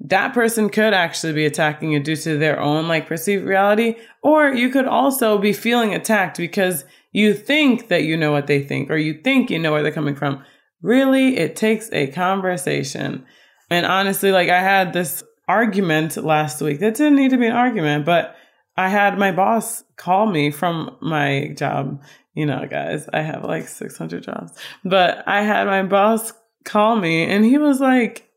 that 0.00 0.32
person 0.32 0.68
could 0.68 0.94
actually 0.94 1.32
be 1.32 1.44
attacking 1.44 1.92
you 1.92 2.00
due 2.00 2.16
to 2.16 2.38
their 2.38 2.60
own 2.60 2.86
like 2.86 3.06
perceived 3.06 3.44
reality, 3.44 3.96
or 4.22 4.48
you 4.48 4.70
could 4.70 4.86
also 4.86 5.38
be 5.38 5.52
feeling 5.52 5.94
attacked 5.94 6.36
because 6.36 6.84
you 7.12 7.34
think 7.34 7.88
that 7.88 8.04
you 8.04 8.16
know 8.16 8.30
what 8.30 8.46
they 8.46 8.62
think 8.62 8.90
or 8.90 8.96
you 8.96 9.20
think 9.22 9.50
you 9.50 9.58
know 9.58 9.72
where 9.72 9.82
they're 9.82 9.90
coming 9.90 10.14
from. 10.14 10.44
Really, 10.82 11.36
it 11.36 11.56
takes 11.56 11.90
a 11.92 12.06
conversation. 12.08 13.26
And 13.70 13.84
honestly, 13.84 14.30
like 14.30 14.48
I 14.48 14.60
had 14.60 14.92
this 14.92 15.24
argument 15.48 16.16
last 16.16 16.60
week. 16.60 16.78
That 16.78 16.94
didn't 16.94 17.16
need 17.16 17.30
to 17.30 17.38
be 17.38 17.46
an 17.46 17.52
argument, 17.52 18.04
but 18.04 18.36
I 18.78 18.88
had 18.88 19.18
my 19.18 19.32
boss 19.32 19.82
call 19.96 20.26
me 20.26 20.52
from 20.52 20.96
my 21.00 21.52
job. 21.56 22.00
You 22.34 22.46
know, 22.46 22.64
guys, 22.70 23.08
I 23.12 23.22
have 23.22 23.42
like 23.42 23.66
600 23.66 24.22
jobs, 24.22 24.52
but 24.84 25.26
I 25.26 25.42
had 25.42 25.66
my 25.66 25.82
boss 25.82 26.32
call 26.64 26.94
me 26.94 27.24
and 27.24 27.44
he 27.44 27.58
was 27.58 27.80
like, 27.80 28.30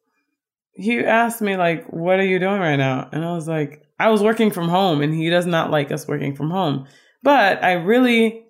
he 0.73 0.97
asked 0.97 1.43
me 1.43 1.57
like, 1.57 1.85
what 1.93 2.19
are 2.19 2.25
you 2.25 2.39
doing 2.39 2.59
right 2.59 2.75
now? 2.75 3.07
And 3.11 3.23
I 3.23 3.33
was 3.33 3.47
like, 3.47 3.85
I 3.99 4.09
was 4.09 4.23
working 4.23 4.49
from 4.49 4.67
home 4.67 5.03
and 5.03 5.13
he 5.13 5.29
does 5.29 5.45
not 5.45 5.69
like 5.69 5.91
us 5.91 6.07
working 6.07 6.35
from 6.35 6.49
home, 6.49 6.87
but 7.21 7.63
I 7.63 7.73
really 7.73 8.43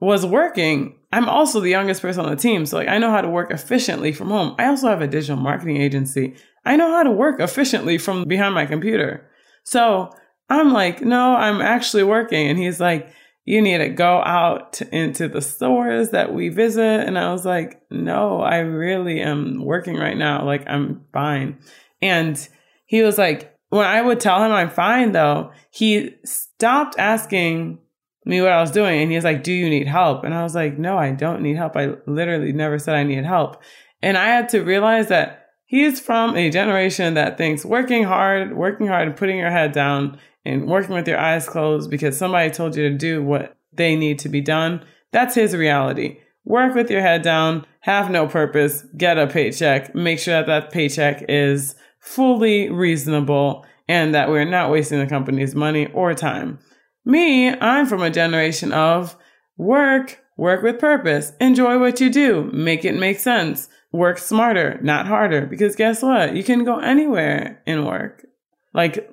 was 0.00 0.26
working. 0.26 0.98
I'm 1.12 1.28
also 1.28 1.60
the 1.60 1.70
youngest 1.70 2.02
person 2.02 2.24
on 2.24 2.30
the 2.30 2.36
team. 2.36 2.66
So 2.66 2.78
like 2.78 2.88
I 2.88 2.98
know 2.98 3.12
how 3.12 3.20
to 3.20 3.28
work 3.28 3.52
efficiently 3.52 4.10
from 4.10 4.30
home. 4.30 4.56
I 4.58 4.66
also 4.66 4.88
have 4.88 5.02
a 5.02 5.06
digital 5.06 5.36
marketing 5.36 5.76
agency. 5.76 6.34
I 6.64 6.74
know 6.74 6.90
how 6.90 7.04
to 7.04 7.12
work 7.12 7.38
efficiently 7.38 7.96
from 7.96 8.24
behind 8.24 8.56
my 8.56 8.66
computer. 8.66 9.30
So 9.62 10.10
I'm 10.48 10.72
like, 10.72 11.02
no, 11.02 11.34
I'm 11.34 11.60
actually 11.60 12.04
working. 12.04 12.48
And 12.48 12.58
he's 12.58 12.80
like, 12.80 13.12
you 13.44 13.62
need 13.62 13.78
to 13.78 13.88
go 13.88 14.22
out 14.22 14.80
into 14.92 15.28
the 15.28 15.40
stores 15.40 16.10
that 16.10 16.34
we 16.34 16.48
visit. 16.48 17.06
And 17.06 17.18
I 17.18 17.32
was 17.32 17.46
like, 17.46 17.82
no, 17.90 18.40
I 18.40 18.58
really 18.58 19.20
am 19.20 19.64
working 19.64 19.96
right 19.96 20.16
now. 20.16 20.44
Like, 20.44 20.68
I'm 20.68 21.04
fine. 21.12 21.58
And 22.02 22.48
he 22.86 23.02
was 23.02 23.18
like, 23.18 23.54
when 23.70 23.86
I 23.86 24.00
would 24.00 24.20
tell 24.20 24.42
him 24.42 24.52
I'm 24.52 24.70
fine, 24.70 25.12
though, 25.12 25.52
he 25.70 26.14
stopped 26.24 26.98
asking 26.98 27.78
me 28.24 28.40
what 28.40 28.52
I 28.52 28.60
was 28.60 28.70
doing. 28.70 29.00
And 29.00 29.10
he 29.10 29.16
was 29.16 29.24
like, 29.24 29.42
do 29.42 29.52
you 29.52 29.68
need 29.68 29.86
help? 29.86 30.24
And 30.24 30.34
I 30.34 30.42
was 30.42 30.54
like, 30.54 30.78
no, 30.78 30.98
I 30.98 31.12
don't 31.12 31.42
need 31.42 31.56
help. 31.56 31.76
I 31.76 31.94
literally 32.06 32.52
never 32.52 32.78
said 32.78 32.96
I 32.96 33.04
need 33.04 33.24
help. 33.24 33.62
And 34.02 34.16
I 34.16 34.26
had 34.26 34.48
to 34.50 34.60
realize 34.60 35.08
that 35.08 35.48
He's 35.68 36.00
from 36.00 36.34
a 36.34 36.48
generation 36.48 37.12
that 37.14 37.36
thinks 37.36 37.62
working 37.62 38.04
hard, 38.04 38.56
working 38.56 38.86
hard 38.86 39.06
and 39.06 39.16
putting 39.16 39.36
your 39.36 39.50
head 39.50 39.72
down 39.72 40.18
and 40.44 40.66
working 40.66 40.94
with 40.94 41.08
your 41.08 41.18
eyes 41.18 41.48
closed 41.48 41.90
because 41.90 42.16
somebody 42.16 42.50
told 42.50 42.76
you 42.76 42.88
to 42.88 42.96
do 42.96 43.22
what 43.22 43.56
they 43.72 43.96
need 43.96 44.18
to 44.20 44.28
be 44.28 44.40
done. 44.40 44.84
That's 45.12 45.34
his 45.34 45.54
reality. 45.54 46.20
Work 46.44 46.74
with 46.74 46.90
your 46.90 47.02
head 47.02 47.22
down, 47.22 47.66
have 47.80 48.10
no 48.10 48.26
purpose, 48.26 48.82
get 48.96 49.18
a 49.18 49.26
paycheck, 49.26 49.94
make 49.94 50.18
sure 50.18 50.34
that 50.34 50.46
that 50.46 50.72
paycheck 50.72 51.24
is 51.28 51.74
fully 52.00 52.70
reasonable 52.70 53.66
and 53.86 54.14
that 54.14 54.28
we're 54.28 54.44
not 54.44 54.70
wasting 54.70 54.98
the 54.98 55.06
company's 55.06 55.54
money 55.54 55.86
or 55.92 56.14
time. 56.14 56.58
Me, 57.04 57.48
I'm 57.48 57.86
from 57.86 58.02
a 58.02 58.10
generation 58.10 58.72
of 58.72 59.16
work, 59.56 60.20
work 60.36 60.62
with 60.62 60.78
purpose, 60.78 61.32
enjoy 61.40 61.78
what 61.78 62.00
you 62.00 62.10
do, 62.10 62.50
make 62.52 62.84
it 62.84 62.94
make 62.94 63.18
sense 63.18 63.68
work 63.92 64.18
smarter, 64.18 64.78
not 64.82 65.06
harder. 65.06 65.46
Because 65.46 65.76
guess 65.76 66.02
what? 66.02 66.36
You 66.36 66.44
can 66.44 66.64
go 66.64 66.78
anywhere 66.78 67.62
in 67.66 67.84
work. 67.84 68.26
Like, 68.74 69.10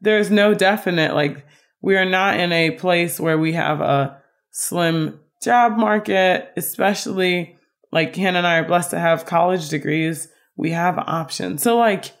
there's 0.00 0.30
no 0.30 0.54
definite, 0.54 1.14
like, 1.14 1.44
we 1.80 1.96
are 1.96 2.04
not 2.04 2.38
in 2.38 2.52
a 2.52 2.72
place 2.72 3.20
where 3.20 3.38
we 3.38 3.52
have 3.52 3.80
a 3.80 4.20
slim 4.50 5.20
job 5.42 5.76
market, 5.76 6.50
especially 6.56 7.56
like 7.92 8.14
Hannah 8.16 8.38
and 8.38 8.46
I 8.46 8.58
are 8.58 8.66
blessed 8.66 8.90
to 8.90 8.98
have 8.98 9.26
college 9.26 9.68
degrees. 9.68 10.28
We 10.56 10.70
have 10.72 10.98
options. 10.98 11.62
So, 11.62 11.76
like, 11.76 12.12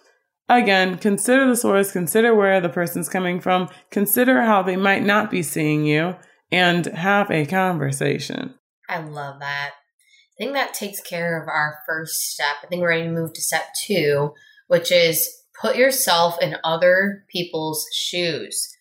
again, 0.48 0.96
consider 0.98 1.46
the 1.46 1.56
source, 1.56 1.92
consider 1.92 2.34
where 2.34 2.60
the 2.60 2.68
person's 2.68 3.08
coming 3.08 3.40
from, 3.40 3.68
consider 3.90 4.42
how 4.42 4.62
they 4.62 4.76
might 4.76 5.02
not 5.02 5.30
be 5.30 5.42
seeing 5.42 5.84
you, 5.84 6.14
and 6.50 6.86
have 6.86 7.30
a 7.30 7.44
conversation. 7.44 8.54
I 8.88 9.00
love 9.00 9.40
that. 9.40 9.72
I 9.72 10.34
think 10.38 10.54
that 10.54 10.72
takes 10.72 11.00
care 11.00 11.42
of 11.42 11.48
our 11.48 11.80
first 11.86 12.14
step. 12.14 12.56
I 12.62 12.68
think 12.68 12.80
we're 12.80 12.90
ready 12.90 13.02
to 13.02 13.10
move 13.10 13.32
to 13.34 13.42
step 13.42 13.64
two, 13.84 14.34
which 14.68 14.92
is 14.92 15.28
put 15.60 15.76
yourself 15.76 16.36
in 16.40 16.56
other 16.64 17.24
people's 17.28 17.86
shoes. 17.92 18.74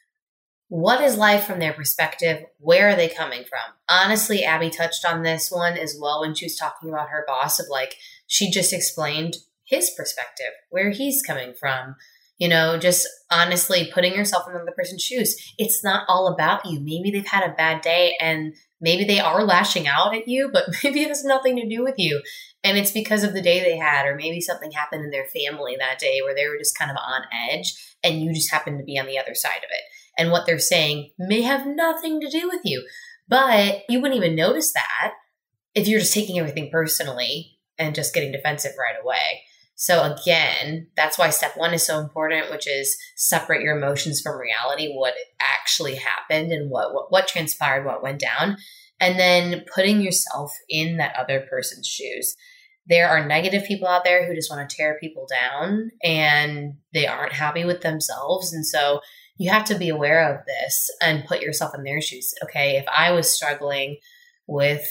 What 0.69 1.01
is 1.01 1.17
life 1.17 1.45
from 1.45 1.59
their 1.59 1.73
perspective? 1.73 2.43
Where 2.59 2.89
are 2.89 2.95
they 2.95 3.07
coming 3.07 3.43
from? 3.43 3.73
Honestly, 3.87 4.43
Abby 4.43 4.69
touched 4.69 5.05
on 5.05 5.23
this 5.23 5.49
one 5.49 5.77
as 5.77 5.97
well 5.99 6.21
when 6.21 6.35
she 6.35 6.45
was 6.45 6.57
talking 6.57 6.89
about 6.89 7.09
her 7.09 7.23
boss, 7.25 7.59
of 7.59 7.67
like, 7.69 7.95
she 8.27 8.51
just 8.51 8.73
explained 8.73 9.37
his 9.63 9.89
perspective, 9.95 10.51
where 10.69 10.91
he's 10.91 11.23
coming 11.23 11.53
from. 11.53 11.95
You 12.37 12.49
know, 12.49 12.77
just 12.77 13.07
honestly 13.31 13.89
putting 13.91 14.13
yourself 14.13 14.47
in 14.47 14.55
another 14.55 14.73
person's 14.75 15.01
shoes. 15.01 15.35
It's 15.57 15.83
not 15.83 16.05
all 16.07 16.27
about 16.27 16.65
you. 16.65 16.79
Maybe 16.79 17.09
they've 17.09 17.25
had 17.25 17.49
a 17.49 17.55
bad 17.55 17.81
day 17.81 18.15
and 18.21 18.53
Maybe 18.79 19.03
they 19.03 19.19
are 19.19 19.43
lashing 19.43 19.87
out 19.87 20.15
at 20.15 20.27
you, 20.27 20.49
but 20.51 20.65
maybe 20.83 21.01
it 21.01 21.09
has 21.09 21.23
nothing 21.23 21.55
to 21.57 21.67
do 21.67 21.83
with 21.83 21.95
you. 21.97 22.21
And 22.63 22.77
it's 22.77 22.91
because 22.91 23.23
of 23.23 23.33
the 23.33 23.41
day 23.41 23.59
they 23.61 23.77
had, 23.77 24.05
or 24.05 24.15
maybe 24.15 24.41
something 24.41 24.71
happened 24.71 25.03
in 25.03 25.11
their 25.11 25.27
family 25.27 25.75
that 25.77 25.99
day 25.99 26.21
where 26.23 26.35
they 26.35 26.47
were 26.47 26.57
just 26.57 26.77
kind 26.77 26.91
of 26.91 26.97
on 26.97 27.21
edge 27.49 27.73
and 28.03 28.21
you 28.21 28.33
just 28.33 28.51
happened 28.51 28.79
to 28.79 28.83
be 28.83 28.99
on 28.99 29.05
the 29.05 29.19
other 29.19 29.35
side 29.35 29.57
of 29.57 29.69
it. 29.69 29.83
And 30.17 30.31
what 30.31 30.45
they're 30.45 30.59
saying 30.59 31.11
may 31.17 31.41
have 31.41 31.67
nothing 31.67 32.19
to 32.21 32.29
do 32.29 32.47
with 32.47 32.61
you. 32.63 32.85
But 33.27 33.83
you 33.89 34.01
wouldn't 34.01 34.17
even 34.17 34.35
notice 34.35 34.73
that 34.73 35.13
if 35.75 35.87
you're 35.87 35.99
just 35.99 36.13
taking 36.13 36.39
everything 36.39 36.69
personally 36.71 37.59
and 37.77 37.93
just 37.93 38.13
getting 38.13 38.31
defensive 38.31 38.71
right 38.79 38.95
away. 39.01 39.43
So 39.79 40.01
again, 40.11 40.87
that's 40.97 41.19
why 41.19 41.29
step 41.29 41.55
one 41.55 41.71
is 41.71 41.85
so 41.85 41.99
important, 41.99 42.49
which 42.49 42.67
is 42.67 42.97
separate 43.15 43.61
your 43.61 43.77
emotions 43.77 44.19
from 44.21 44.39
reality, 44.39 44.91
what 44.91 45.13
actually 45.39 45.95
happened 45.95 46.51
and 46.51 46.71
what, 46.71 46.95
what, 46.95 47.11
what 47.11 47.27
transpired, 47.27 47.85
what 47.85 48.01
went 48.01 48.19
down, 48.19 48.57
and 48.99 49.19
then 49.19 49.63
putting 49.73 50.01
yourself 50.01 50.51
in 50.67 50.97
that 50.97 51.15
other 51.15 51.45
person's 51.47 51.85
shoes. 51.85 52.35
There 52.87 53.07
are 53.07 53.27
negative 53.27 53.65
people 53.65 53.87
out 53.87 54.03
there 54.03 54.25
who 54.25 54.33
just 54.33 54.49
want 54.49 54.67
to 54.67 54.75
tear 54.75 54.97
people 54.99 55.27
down 55.29 55.91
and 56.03 56.77
they 56.91 57.05
aren't 57.05 57.33
happy 57.33 57.63
with 57.63 57.81
themselves. 57.81 58.53
And 58.53 58.65
so 58.65 59.01
you 59.37 59.51
have 59.51 59.65
to 59.65 59.77
be 59.77 59.89
aware 59.89 60.33
of 60.33 60.43
this 60.47 60.89
and 61.03 61.25
put 61.25 61.41
yourself 61.41 61.75
in 61.75 61.83
their 61.83 62.01
shoes. 62.01 62.33
Okay, 62.43 62.77
if 62.77 62.85
I 62.87 63.11
was 63.11 63.29
struggling 63.29 63.97
with 64.47 64.89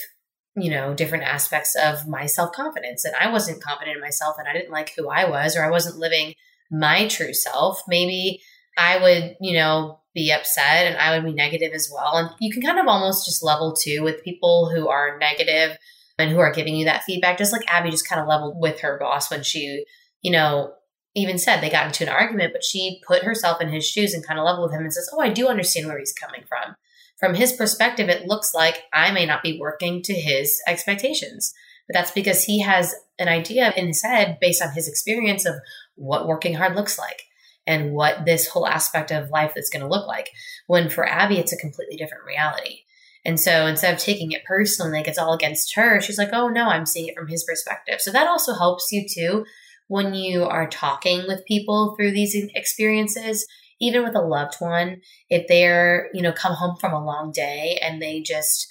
you 0.56 0.70
know, 0.70 0.94
different 0.94 1.24
aspects 1.24 1.76
of 1.76 2.08
my 2.08 2.26
self 2.26 2.52
confidence. 2.52 3.04
And 3.04 3.14
I 3.14 3.30
wasn't 3.30 3.62
confident 3.62 3.96
in 3.96 4.02
myself 4.02 4.36
and 4.38 4.48
I 4.48 4.52
didn't 4.52 4.72
like 4.72 4.92
who 4.96 5.08
I 5.08 5.28
was 5.28 5.56
or 5.56 5.64
I 5.64 5.70
wasn't 5.70 5.98
living 5.98 6.34
my 6.70 7.06
true 7.08 7.34
self. 7.34 7.82
Maybe 7.86 8.40
I 8.78 8.98
would, 8.98 9.36
you 9.40 9.54
know, 9.54 10.00
be 10.14 10.32
upset 10.32 10.86
and 10.86 10.96
I 10.96 11.14
would 11.14 11.26
be 11.26 11.34
negative 11.34 11.72
as 11.74 11.90
well. 11.92 12.16
And 12.16 12.30
you 12.40 12.52
can 12.52 12.62
kind 12.62 12.78
of 12.78 12.88
almost 12.88 13.26
just 13.26 13.44
level 13.44 13.74
two 13.74 14.02
with 14.02 14.24
people 14.24 14.70
who 14.74 14.88
are 14.88 15.18
negative 15.18 15.76
and 16.18 16.30
who 16.30 16.38
are 16.38 16.52
giving 16.52 16.74
you 16.74 16.86
that 16.86 17.04
feedback, 17.04 17.36
just 17.36 17.52
like 17.52 17.68
Abby 17.68 17.90
just 17.90 18.08
kind 18.08 18.20
of 18.20 18.26
leveled 18.26 18.56
with 18.58 18.80
her 18.80 18.98
boss 18.98 19.30
when 19.30 19.42
she, 19.42 19.84
you 20.22 20.32
know, 20.32 20.72
even 21.14 21.38
said 21.38 21.60
they 21.60 21.70
got 21.70 21.86
into 21.86 22.04
an 22.04 22.10
argument, 22.10 22.54
but 22.54 22.64
she 22.64 23.00
put 23.06 23.22
herself 23.24 23.60
in 23.60 23.68
his 23.68 23.86
shoes 23.86 24.14
and 24.14 24.26
kind 24.26 24.38
of 24.38 24.46
leveled 24.46 24.70
with 24.70 24.78
him 24.78 24.84
and 24.84 24.92
says, 24.92 25.08
Oh, 25.12 25.20
I 25.20 25.28
do 25.28 25.48
understand 25.48 25.86
where 25.86 25.98
he's 25.98 26.14
coming 26.14 26.44
from 26.48 26.76
from 27.18 27.34
his 27.34 27.52
perspective, 27.52 28.08
it 28.08 28.26
looks 28.26 28.54
like 28.54 28.82
I 28.92 29.10
may 29.10 29.26
not 29.26 29.42
be 29.42 29.58
working 29.58 30.02
to 30.02 30.14
his 30.14 30.60
expectations. 30.66 31.54
But 31.88 31.94
that's 31.94 32.10
because 32.10 32.44
he 32.44 32.60
has 32.60 32.94
an 33.18 33.28
idea 33.28 33.72
in 33.76 33.86
his 33.86 34.02
head 34.02 34.38
based 34.40 34.60
on 34.60 34.72
his 34.72 34.88
experience 34.88 35.46
of 35.46 35.54
what 35.94 36.26
working 36.26 36.54
hard 36.54 36.74
looks 36.74 36.98
like. 36.98 37.22
and 37.66 37.92
what 37.92 38.24
this 38.24 38.48
whole 38.48 38.66
aspect 38.66 39.10
of 39.10 39.30
life 39.30 39.54
is 39.56 39.70
going 39.70 39.82
to 39.82 39.88
look 39.88 40.06
like. 40.06 40.30
When 40.66 40.88
for 40.88 41.06
Abby, 41.06 41.38
it's 41.38 41.52
a 41.52 41.56
completely 41.58 41.96
different 41.96 42.24
reality. 42.24 42.80
And 43.24 43.40
so 43.40 43.66
instead 43.66 43.92
of 43.92 44.00
taking 44.00 44.30
it 44.32 44.44
personally, 44.44 44.92
like 44.92 45.08
it's 45.08 45.18
all 45.18 45.34
against 45.34 45.74
her, 45.74 46.00
she's 46.00 46.18
like, 46.18 46.30
oh 46.32 46.48
no, 46.48 46.68
I'm 46.68 46.86
seeing 46.86 47.08
it 47.08 47.16
from 47.16 47.26
his 47.26 47.44
perspective. 47.44 48.00
So 48.00 48.12
that 48.12 48.28
also 48.28 48.54
helps 48.54 48.92
you 48.92 49.04
too 49.08 49.44
when 49.88 50.14
you 50.14 50.44
are 50.44 50.68
talking 50.68 51.24
with 51.26 51.46
people 51.46 51.94
through 51.96 52.12
these 52.12 52.34
experiences, 52.54 53.46
even 53.80 54.02
with 54.02 54.14
a 54.14 54.20
loved 54.20 54.56
one, 54.58 55.00
if 55.28 55.46
they're, 55.48 56.08
you 56.14 56.22
know, 56.22 56.32
come 56.32 56.54
home 56.54 56.76
from 56.80 56.92
a 56.92 57.04
long 57.04 57.32
day 57.32 57.78
and 57.82 58.00
they 58.00 58.20
just 58.20 58.66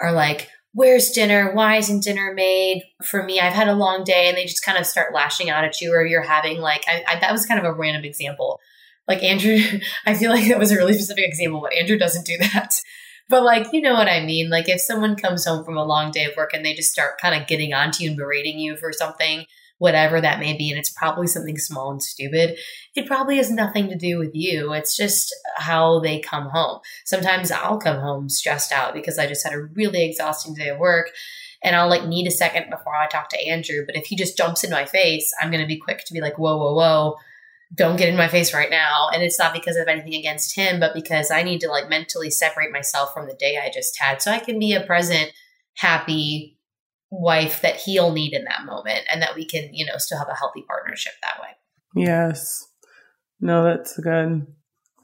are 0.00 0.12
like, 0.12 0.48
where's 0.72 1.10
dinner? 1.10 1.52
Why 1.52 1.76
isn't 1.76 2.04
dinner 2.04 2.32
made 2.34 2.82
for 3.04 3.22
me? 3.22 3.40
I've 3.40 3.52
had 3.52 3.68
a 3.68 3.74
long 3.74 4.04
day 4.04 4.28
and 4.28 4.36
they 4.36 4.44
just 4.44 4.64
kind 4.64 4.78
of 4.78 4.86
start 4.86 5.14
lashing 5.14 5.50
out 5.50 5.64
at 5.64 5.80
you 5.80 5.92
or 5.92 6.06
you're 6.06 6.22
having 6.22 6.60
like, 6.60 6.84
I, 6.86 7.04
I, 7.06 7.20
that 7.20 7.32
was 7.32 7.46
kind 7.46 7.58
of 7.58 7.66
a 7.66 7.72
random 7.72 8.04
example. 8.04 8.60
Like 9.08 9.22
Andrew, 9.22 9.58
I 10.06 10.14
feel 10.14 10.30
like 10.30 10.48
that 10.48 10.58
was 10.58 10.70
a 10.70 10.76
really 10.76 10.94
specific 10.94 11.24
example, 11.24 11.60
but 11.60 11.74
Andrew 11.74 11.98
doesn't 11.98 12.26
do 12.26 12.38
that. 12.38 12.74
But 13.28 13.44
like, 13.44 13.68
you 13.72 13.80
know 13.80 13.94
what 13.94 14.08
I 14.08 14.24
mean? 14.24 14.50
Like 14.50 14.68
if 14.68 14.80
someone 14.80 15.16
comes 15.16 15.46
home 15.46 15.64
from 15.64 15.76
a 15.76 15.84
long 15.84 16.10
day 16.10 16.24
of 16.24 16.36
work 16.36 16.50
and 16.52 16.64
they 16.64 16.74
just 16.74 16.90
start 16.90 17.20
kind 17.20 17.40
of 17.40 17.48
getting 17.48 17.72
onto 17.72 18.02
you 18.02 18.10
and 18.10 18.18
berating 18.18 18.58
you 18.58 18.76
for 18.76 18.92
something, 18.92 19.46
whatever 19.80 20.20
that 20.20 20.38
may 20.38 20.52
be, 20.52 20.70
and 20.70 20.78
it's 20.78 20.90
probably 20.90 21.26
something 21.26 21.56
small 21.56 21.90
and 21.90 22.02
stupid, 22.02 22.58
it 22.94 23.06
probably 23.06 23.38
has 23.38 23.50
nothing 23.50 23.88
to 23.88 23.96
do 23.96 24.18
with 24.18 24.30
you. 24.34 24.74
It's 24.74 24.94
just 24.94 25.34
how 25.56 26.00
they 26.00 26.20
come 26.20 26.50
home. 26.50 26.80
Sometimes 27.06 27.50
I'll 27.50 27.78
come 27.78 27.98
home 27.98 28.28
stressed 28.28 28.72
out 28.72 28.92
because 28.92 29.18
I 29.18 29.26
just 29.26 29.42
had 29.42 29.54
a 29.54 29.62
really 29.62 30.04
exhausting 30.04 30.52
day 30.52 30.68
of 30.68 30.78
work 30.78 31.10
and 31.64 31.74
I'll 31.74 31.88
like 31.88 32.04
need 32.04 32.26
a 32.26 32.30
second 32.30 32.68
before 32.68 32.94
I 32.94 33.06
talk 33.06 33.30
to 33.30 33.48
Andrew. 33.48 33.86
But 33.86 33.96
if 33.96 34.04
he 34.04 34.16
just 34.16 34.36
jumps 34.36 34.64
in 34.64 34.70
my 34.70 34.84
face, 34.84 35.32
I'm 35.40 35.50
going 35.50 35.62
to 35.62 35.66
be 35.66 35.78
quick 35.78 36.04
to 36.04 36.12
be 36.12 36.20
like, 36.20 36.38
whoa, 36.38 36.58
whoa, 36.58 36.74
whoa 36.74 37.16
don't 37.72 37.96
get 37.96 38.08
in 38.08 38.16
my 38.16 38.26
face 38.26 38.52
right 38.52 38.68
now. 38.68 39.08
And 39.14 39.22
it's 39.22 39.38
not 39.38 39.52
because 39.52 39.76
of 39.76 39.86
anything 39.86 40.14
against 40.14 40.56
him, 40.56 40.80
but 40.80 40.92
because 40.92 41.30
I 41.30 41.44
need 41.44 41.60
to 41.60 41.68
like 41.68 41.88
mentally 41.88 42.28
separate 42.28 42.72
myself 42.72 43.14
from 43.14 43.28
the 43.28 43.34
day 43.34 43.58
I 43.58 43.70
just 43.70 43.96
had 43.96 44.20
so 44.20 44.32
I 44.32 44.40
can 44.40 44.58
be 44.58 44.72
a 44.72 44.84
present, 44.84 45.32
happy 45.76 46.58
wife 47.10 47.60
that 47.62 47.76
he'll 47.76 48.12
need 48.12 48.32
in 48.32 48.44
that 48.44 48.64
moment 48.64 49.00
and 49.12 49.20
that 49.22 49.34
we 49.34 49.44
can, 49.44 49.72
you 49.72 49.84
know, 49.84 49.98
still 49.98 50.18
have 50.18 50.28
a 50.28 50.34
healthy 50.34 50.62
partnership 50.66 51.12
that 51.22 51.42
way. 51.42 52.04
Yes. 52.04 52.66
No, 53.40 53.64
that's 53.64 53.98
good. 53.98 54.46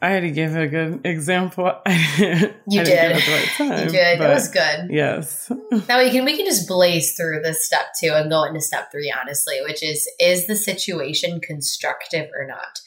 I 0.00 0.10
had 0.10 0.20
to 0.20 0.30
give 0.30 0.54
a 0.54 0.66
good 0.66 1.00
example. 1.04 1.72
you 1.86 2.84
did. 2.84 3.12
Right 3.12 3.48
time, 3.56 3.84
you 3.84 3.90
did. 3.90 4.20
It 4.20 4.28
was 4.28 4.48
good. 4.48 4.90
Yes. 4.90 5.50
now 5.88 5.98
we 5.98 6.10
can 6.10 6.25
we 6.26 6.36
can 6.36 6.44
just 6.44 6.68
blaze 6.68 7.16
through 7.16 7.40
this 7.42 7.64
step 7.64 7.86
two 7.98 8.12
and 8.12 8.30
go 8.30 8.44
into 8.44 8.60
step 8.60 8.92
three, 8.92 9.12
honestly, 9.18 9.56
which 9.62 9.82
is 9.82 10.08
is 10.20 10.46
the 10.46 10.54
situation 10.54 11.40
constructive 11.40 12.28
or 12.38 12.46
not? 12.46 12.80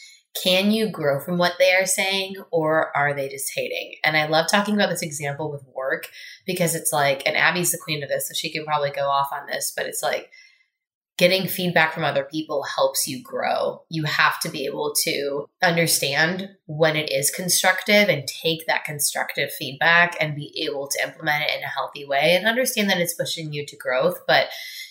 Can 0.44 0.72
you 0.72 0.90
grow 0.90 1.20
from 1.20 1.38
what 1.38 1.54
they 1.60 1.74
are 1.74 1.86
saying 1.86 2.36
or 2.52 2.96
are 2.96 3.14
they 3.14 3.28
just 3.28 3.52
hating? 3.54 3.96
And 4.04 4.16
I 4.16 4.28
love 4.28 4.48
talking 4.50 4.76
about 4.76 4.90
this 4.90 5.02
example 5.02 5.52
with 5.52 5.64
work 5.76 6.08
because 6.46 6.76
it's 6.76 6.94
like, 6.94 7.24
and 7.26 7.36
Abby's 7.36 7.72
the 7.72 7.78
queen 7.78 8.04
of 8.04 8.10
this, 8.10 8.28
so 8.28 8.34
she 8.34 8.52
can 8.52 8.66
probably 8.66 8.92
go 8.92 9.10
off 9.10 9.30
on 9.34 9.48
this, 9.48 9.74
but 9.76 9.86
it's 9.86 10.04
like 10.04 10.32
getting 11.20 11.50
feedback 11.50 11.94
from 11.94 12.06
other 12.06 12.24
people 12.24 12.64
helps 12.64 13.06
you 13.06 13.22
grow. 13.22 13.84
You 13.90 14.06
have 14.06 14.40
to 14.40 14.50
be 14.50 14.66
able 14.66 14.94
to 15.04 15.50
understand 15.62 16.48
when 16.66 16.96
it 16.96 17.12
is 17.12 17.30
constructive 17.30 18.08
and 18.08 18.26
take 18.26 18.66
that 18.68 18.86
constructive 18.86 19.52
feedback 19.52 20.16
and 20.22 20.34
be 20.34 20.66
able 20.66 20.88
to 20.88 21.04
implement 21.04 21.44
it 21.44 21.58
in 21.58 21.64
a 21.64 21.68
healthy 21.68 22.06
way 22.06 22.36
and 22.36 22.48
understand 22.48 22.90
that 22.90 23.00
it's 23.00 23.16
pushing 23.16 23.52
you 23.52 23.66
to 23.66 23.76
growth. 23.76 24.18
But 24.28 24.48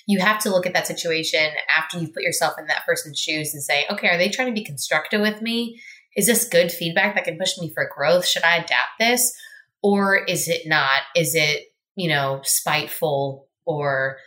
you 0.07 0.21
have 0.21 0.39
to 0.43 0.51
look 0.51 0.67
at 0.67 0.75
that 0.75 0.87
situation 0.87 1.51
after 1.75 1.99
you've 1.99 2.13
put 2.13 2.23
yourself 2.23 2.59
in 2.59 2.67
that 2.67 2.85
person's 2.85 3.19
shoes 3.19 3.55
and 3.55 3.63
say, 3.63 3.87
okay, 3.91 4.09
are 4.09 4.19
they 4.19 4.29
trying 4.29 4.49
to 4.49 4.61
be 4.61 4.65
constructive 4.65 5.23
with 5.23 5.41
me? 5.41 5.81
Is 6.15 6.27
this 6.27 6.47
good 6.47 6.71
feedback 6.71 7.15
that 7.15 7.25
can 7.25 7.39
push 7.39 7.57
me 7.59 7.71
for 7.73 7.91
growth? 7.97 8.27
Should 8.27 8.45
I 8.45 8.57
adapt 8.57 8.99
this? 8.99 9.33
Or 9.83 10.15
is 10.15 10.47
it 10.47 10.67
not? 10.67 11.01
Is 11.17 11.35
it, 11.35 11.73
you 11.97 12.11
know, 12.11 12.43
spiteful 12.45 13.49
or 13.65 14.19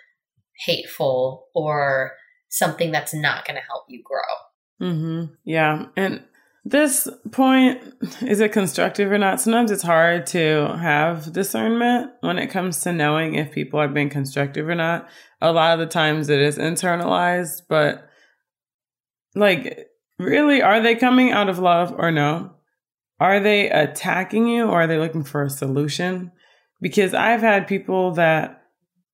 hateful 0.66 1.48
or 1.54 2.12
something 2.50 2.92
that's 2.92 3.14
not 3.14 3.46
going 3.46 3.56
to 3.56 3.68
help 3.68 3.86
you 3.88 4.04
grow. 4.04 4.88
Mm-hmm. 4.88 5.34
Yeah. 5.44 5.86
And 5.96 6.24
this 6.64 7.08
point, 7.32 7.82
is 8.22 8.40
it 8.40 8.52
constructive 8.52 9.12
or 9.12 9.18
not? 9.18 9.42
Sometimes 9.42 9.72
it's 9.72 9.82
hard 9.82 10.28
to 10.28 10.78
have 10.80 11.34
discernment 11.34 12.12
when 12.22 12.38
it 12.38 12.48
comes 12.48 12.82
to 12.82 12.94
knowing 12.94 13.36
if 13.36 13.52
people 13.52 13.80
are 13.80 13.88
being 13.88 14.10
constructive 14.10 14.68
or 14.68 14.76
not. 14.76 15.10
A 15.42 15.52
lot 15.52 15.74
of 15.74 15.80
the 15.80 15.92
times 15.92 16.30
it 16.30 16.40
is 16.40 16.58
internalized, 16.58 17.64
but 17.68 18.08
like, 19.34 19.88
really, 20.20 20.62
are 20.62 20.82
they 20.82 20.96
coming 20.96 21.32
out 21.32 21.50
of 21.50 21.58
love 21.58 21.96
or 21.98 22.12
no? 22.12 22.54
Are 23.20 23.40
they 23.40 23.70
attacking 23.70 24.48
you 24.48 24.66
or 24.66 24.82
are 24.82 24.88
they 24.88 25.00
looking 25.00 25.24
for 25.24 25.44
a 25.44 25.50
solution? 25.50 26.32
Because 26.80 27.14
I've 27.14 27.42
had 27.42 27.68
people 27.68 28.12
that 28.14 28.61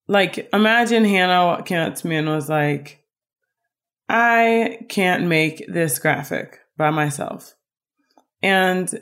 like 0.08 0.50
imagine 0.54 1.06
Hannah 1.06 1.64
came 1.64 1.80
up 1.80 1.96
to 1.96 2.08
me 2.08 2.16
and 2.16 2.30
was 2.30 2.50
like, 2.50 3.04
I 4.10 4.80
can't 4.90 5.28
make 5.28 5.66
this 5.68 6.00
graphic 6.00 6.60
by 6.78 6.92
myself. 6.92 7.56
And 8.42 9.02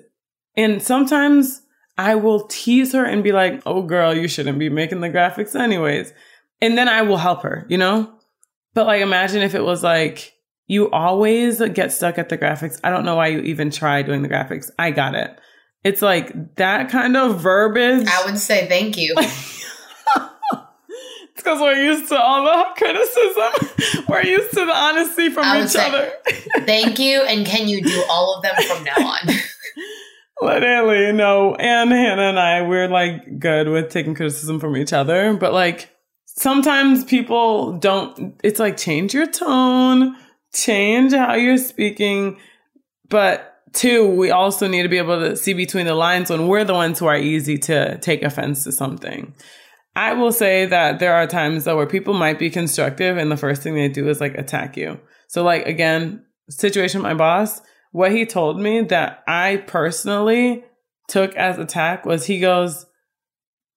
and 0.57 0.81
sometimes 0.81 1.61
I 1.97 2.15
will 2.15 2.47
tease 2.47 2.93
her 2.93 3.05
and 3.05 3.23
be 3.23 3.31
like, 3.31 3.61
"Oh 3.65 3.81
girl, 3.83 4.15
you 4.15 4.27
shouldn't 4.27 4.59
be 4.59 4.69
making 4.69 5.01
the 5.01 5.09
graphics 5.09 5.59
anyways." 5.59 6.13
And 6.61 6.77
then 6.77 6.87
I 6.87 7.01
will 7.03 7.17
help 7.17 7.43
her, 7.43 7.65
you 7.69 7.77
know? 7.77 8.11
But 8.73 8.87
like 8.87 9.01
imagine 9.01 9.41
if 9.41 9.55
it 9.55 9.63
was 9.63 9.83
like 9.83 10.33
you 10.67 10.89
always 10.89 11.61
get 11.73 11.91
stuck 11.91 12.17
at 12.17 12.29
the 12.29 12.37
graphics. 12.37 12.79
I 12.83 12.89
don't 12.89 13.05
know 13.05 13.15
why 13.15 13.27
you 13.27 13.39
even 13.41 13.69
try 13.69 14.01
doing 14.01 14.23
the 14.23 14.29
graphics. 14.29 14.71
I 14.79 14.91
got 14.91 15.13
it. 15.13 15.37
It's 15.83 16.01
like 16.01 16.55
that 16.55 16.89
kind 16.89 17.15
of 17.15 17.39
verbiage. 17.39 18.07
I 18.07 18.25
would 18.25 18.39
say 18.39 18.67
thank 18.67 18.97
you. 18.97 19.13
because 21.45 21.61
we're 21.61 21.75
used 21.75 22.09
to 22.09 22.19
all 22.19 22.43
the 22.43 22.65
criticism. 22.75 24.05
we're 24.09 24.23
used 24.23 24.49
to 24.51 24.65
the 24.65 24.75
honesty 24.75 25.29
from 25.29 25.45
each 25.57 25.69
say, 25.69 25.87
other. 25.87 26.11
thank 26.65 26.97
you, 26.97 27.21
and 27.21 27.45
can 27.45 27.67
you 27.67 27.83
do 27.83 28.03
all 28.09 28.35
of 28.35 28.41
them 28.41 28.55
from 28.67 28.83
now 28.83 29.07
on? 29.07 29.35
Literally, 30.41 31.13
no. 31.13 31.55
And 31.55 31.91
Hannah 31.91 32.23
and 32.23 32.39
I, 32.39 32.63
we're 32.63 32.89
like 32.89 33.39
good 33.39 33.69
with 33.69 33.89
taking 33.89 34.15
criticism 34.15 34.59
from 34.59 34.75
each 34.75 34.91
other, 34.91 35.35
but 35.35 35.53
like 35.53 35.95
sometimes 36.25 37.05
people 37.05 37.73
don't. 37.73 38.35
It's 38.43 38.59
like 38.59 38.75
change 38.75 39.13
your 39.13 39.27
tone, 39.27 40.17
change 40.53 41.13
how 41.13 41.35
you're 41.35 41.57
speaking, 41.57 42.37
but 43.07 43.61
two, 43.71 44.09
we 44.09 44.31
also 44.31 44.67
need 44.67 44.83
to 44.83 44.89
be 44.89 44.97
able 44.97 45.19
to 45.19 45.37
see 45.37 45.53
between 45.53 45.85
the 45.85 45.95
lines 45.95 46.31
when 46.31 46.47
we're 46.47 46.65
the 46.65 46.73
ones 46.73 46.97
who 46.99 47.05
are 47.05 47.17
easy 47.17 47.57
to 47.59 47.97
take 47.99 48.23
offense 48.23 48.63
to 48.63 48.71
something. 48.71 49.33
I 49.95 50.13
will 50.13 50.31
say 50.31 50.65
that 50.65 50.99
there 50.99 51.13
are 51.13 51.27
times 51.27 51.63
though 51.63 51.77
where 51.77 51.85
people 51.85 52.13
might 52.13 52.37
be 52.37 52.49
constructive 52.49 53.17
and 53.17 53.31
the 53.31 53.37
first 53.37 53.61
thing 53.61 53.75
they 53.75 53.87
do 53.87 54.09
is 54.09 54.19
like 54.19 54.35
attack 54.35 54.75
you. 54.75 54.99
So 55.27 55.43
like 55.43 55.65
again, 55.65 56.25
situation 56.49 57.01
with 57.01 57.09
my 57.09 57.13
boss, 57.13 57.61
what 57.91 58.11
he 58.11 58.25
told 58.25 58.59
me 58.59 58.81
that 58.81 59.23
I 59.27 59.63
personally 59.67 60.65
took 61.07 61.33
as 61.35 61.57
attack 61.57 62.05
was 62.05 62.25
he 62.25 62.39
goes, 62.39 62.85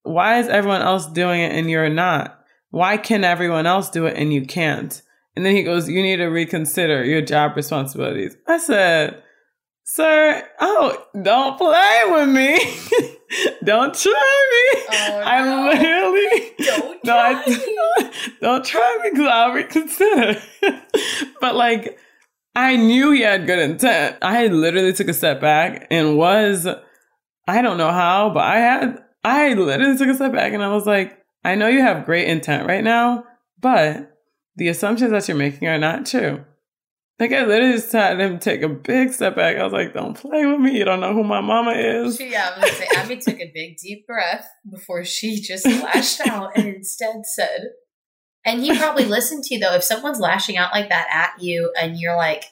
Why 0.02 0.38
is 0.38 0.48
everyone 0.48 0.82
else 0.82 1.06
doing 1.06 1.40
it 1.40 1.52
and 1.52 1.70
you're 1.70 1.88
not? 1.88 2.40
Why 2.70 2.96
can 2.96 3.24
everyone 3.24 3.66
else 3.66 3.88
do 3.90 4.06
it 4.06 4.16
and 4.16 4.32
you 4.32 4.44
can't? 4.44 5.00
And 5.36 5.46
then 5.46 5.54
he 5.54 5.62
goes, 5.62 5.88
You 5.88 6.02
need 6.02 6.16
to 6.16 6.26
reconsider 6.26 7.04
your 7.04 7.22
job 7.22 7.54
responsibilities. 7.54 8.36
I 8.48 8.58
said, 8.58 9.22
Sir, 9.90 10.46
oh, 10.60 11.02
don't 11.22 11.56
play 11.56 12.02
with 12.10 12.28
me. 12.28 12.58
don't 13.64 13.94
try 13.94 14.12
me. 14.52 14.82
Oh, 14.92 15.22
I 15.24 15.42
no. 15.42 15.64
literally 15.70 16.52
don't 16.58 17.02
try 17.02 17.46
me. 17.46 18.10
don't 18.42 18.64
try 18.66 18.98
me 19.02 19.10
because 19.10 19.26
I'll 19.26 19.52
reconsider. 19.52 20.42
but 21.40 21.54
like, 21.54 21.98
I 22.54 22.76
knew 22.76 23.12
he 23.12 23.22
had 23.22 23.46
good 23.46 23.60
intent. 23.60 24.18
I 24.20 24.48
literally 24.48 24.92
took 24.92 25.08
a 25.08 25.14
step 25.14 25.40
back 25.40 25.86
and 25.90 26.18
was, 26.18 26.66
I 27.46 27.62
don't 27.62 27.78
know 27.78 27.90
how, 27.90 28.28
but 28.28 28.44
I 28.44 28.58
had, 28.58 29.02
I 29.24 29.54
literally 29.54 29.96
took 29.96 30.08
a 30.08 30.14
step 30.14 30.32
back 30.32 30.52
and 30.52 30.62
I 30.62 30.68
was 30.68 30.84
like, 30.84 31.18
I 31.44 31.54
know 31.54 31.66
you 31.66 31.80
have 31.80 32.04
great 32.04 32.28
intent 32.28 32.68
right 32.68 32.84
now, 32.84 33.24
but 33.58 34.14
the 34.56 34.68
assumptions 34.68 35.12
that 35.12 35.26
you're 35.28 35.36
making 35.38 35.66
are 35.66 35.78
not 35.78 36.04
true. 36.04 36.44
Like 37.18 37.32
I 37.32 37.44
literally 37.44 37.72
just 37.72 37.90
had 37.90 38.20
him 38.20 38.38
take 38.38 38.62
a 38.62 38.68
big 38.68 39.12
step 39.12 39.34
back. 39.34 39.56
I 39.56 39.64
was 39.64 39.72
like, 39.72 39.92
"Don't 39.92 40.16
play 40.16 40.46
with 40.46 40.60
me. 40.60 40.78
You 40.78 40.84
don't 40.84 41.00
know 41.00 41.12
who 41.12 41.24
my 41.24 41.40
mama 41.40 41.72
is." 41.72 42.16
She, 42.16 42.30
yeah, 42.30 42.52
I 42.56 42.60
was 42.60 42.76
say, 42.76 42.86
Abby 42.94 43.16
took 43.16 43.40
a 43.40 43.50
big 43.52 43.76
deep 43.76 44.06
breath 44.06 44.48
before 44.70 45.04
she 45.04 45.40
just 45.40 45.66
lashed 45.66 46.26
out 46.26 46.56
and 46.56 46.68
instead 46.68 47.24
said, 47.24 47.70
"And 48.44 48.60
he 48.60 48.76
probably 48.76 49.04
listened 49.04 49.44
to 49.44 49.54
you 49.54 49.60
though. 49.60 49.74
If 49.74 49.82
someone's 49.82 50.20
lashing 50.20 50.56
out 50.56 50.72
like 50.72 50.90
that 50.90 51.08
at 51.10 51.42
you, 51.42 51.72
and 51.80 51.98
you're 51.98 52.16
like, 52.16 52.44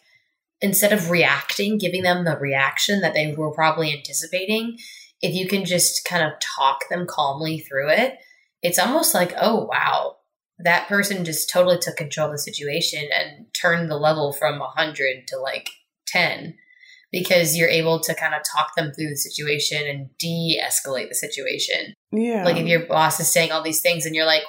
instead 0.61 0.92
of 0.92 1.11
reacting, 1.11 1.79
giving 1.79 2.02
them 2.02 2.24
the 2.24 2.37
reaction 2.37 3.02
that 3.02 3.14
they 3.14 3.35
were 3.37 3.52
probably 3.52 3.92
anticipating, 3.92 4.79
if 5.22 5.35
you 5.35 5.46
can 5.46 5.64
just 5.64 6.05
kind 6.05 6.24
of 6.24 6.33
talk 6.40 6.88
them 6.90 7.07
calmly 7.07 7.61
through 7.61 7.90
it, 7.90 8.18
it's 8.62 8.79
almost 8.79 9.14
like, 9.14 9.33
oh 9.40 9.64
wow, 9.70 10.16
that 10.59 10.88
person 10.88 11.24
just 11.24 11.50
totally 11.50 11.79
took 11.79 11.96
control 11.96 12.26
of 12.26 12.33
the 12.33 12.38
situation 12.38 13.09
and 13.14 13.45
turned 13.61 13.90
the 13.90 13.97
level 13.97 14.33
from 14.33 14.59
100 14.59 15.27
to 15.29 15.38
like 15.38 15.71
10 16.07 16.55
because 17.12 17.57
you're 17.57 17.69
able 17.69 18.01
to 18.01 18.14
kind 18.14 18.35
of 18.35 18.42
talk 18.42 18.75
them 18.77 18.92
through 18.92 19.09
the 19.09 19.16
situation 19.16 19.87
and 19.87 20.11
de-escalate 20.19 21.09
the 21.09 21.14
situation. 21.14 21.95
Yeah. 22.12 22.45
Like 22.45 22.57
if 22.57 22.66
your 22.66 22.87
boss 22.87 23.21
is 23.21 23.33
saying 23.33 23.53
all 23.53 23.62
these 23.62 23.81
things 23.81 24.05
and 24.05 24.14
you're 24.14 24.27
like, 24.27 24.42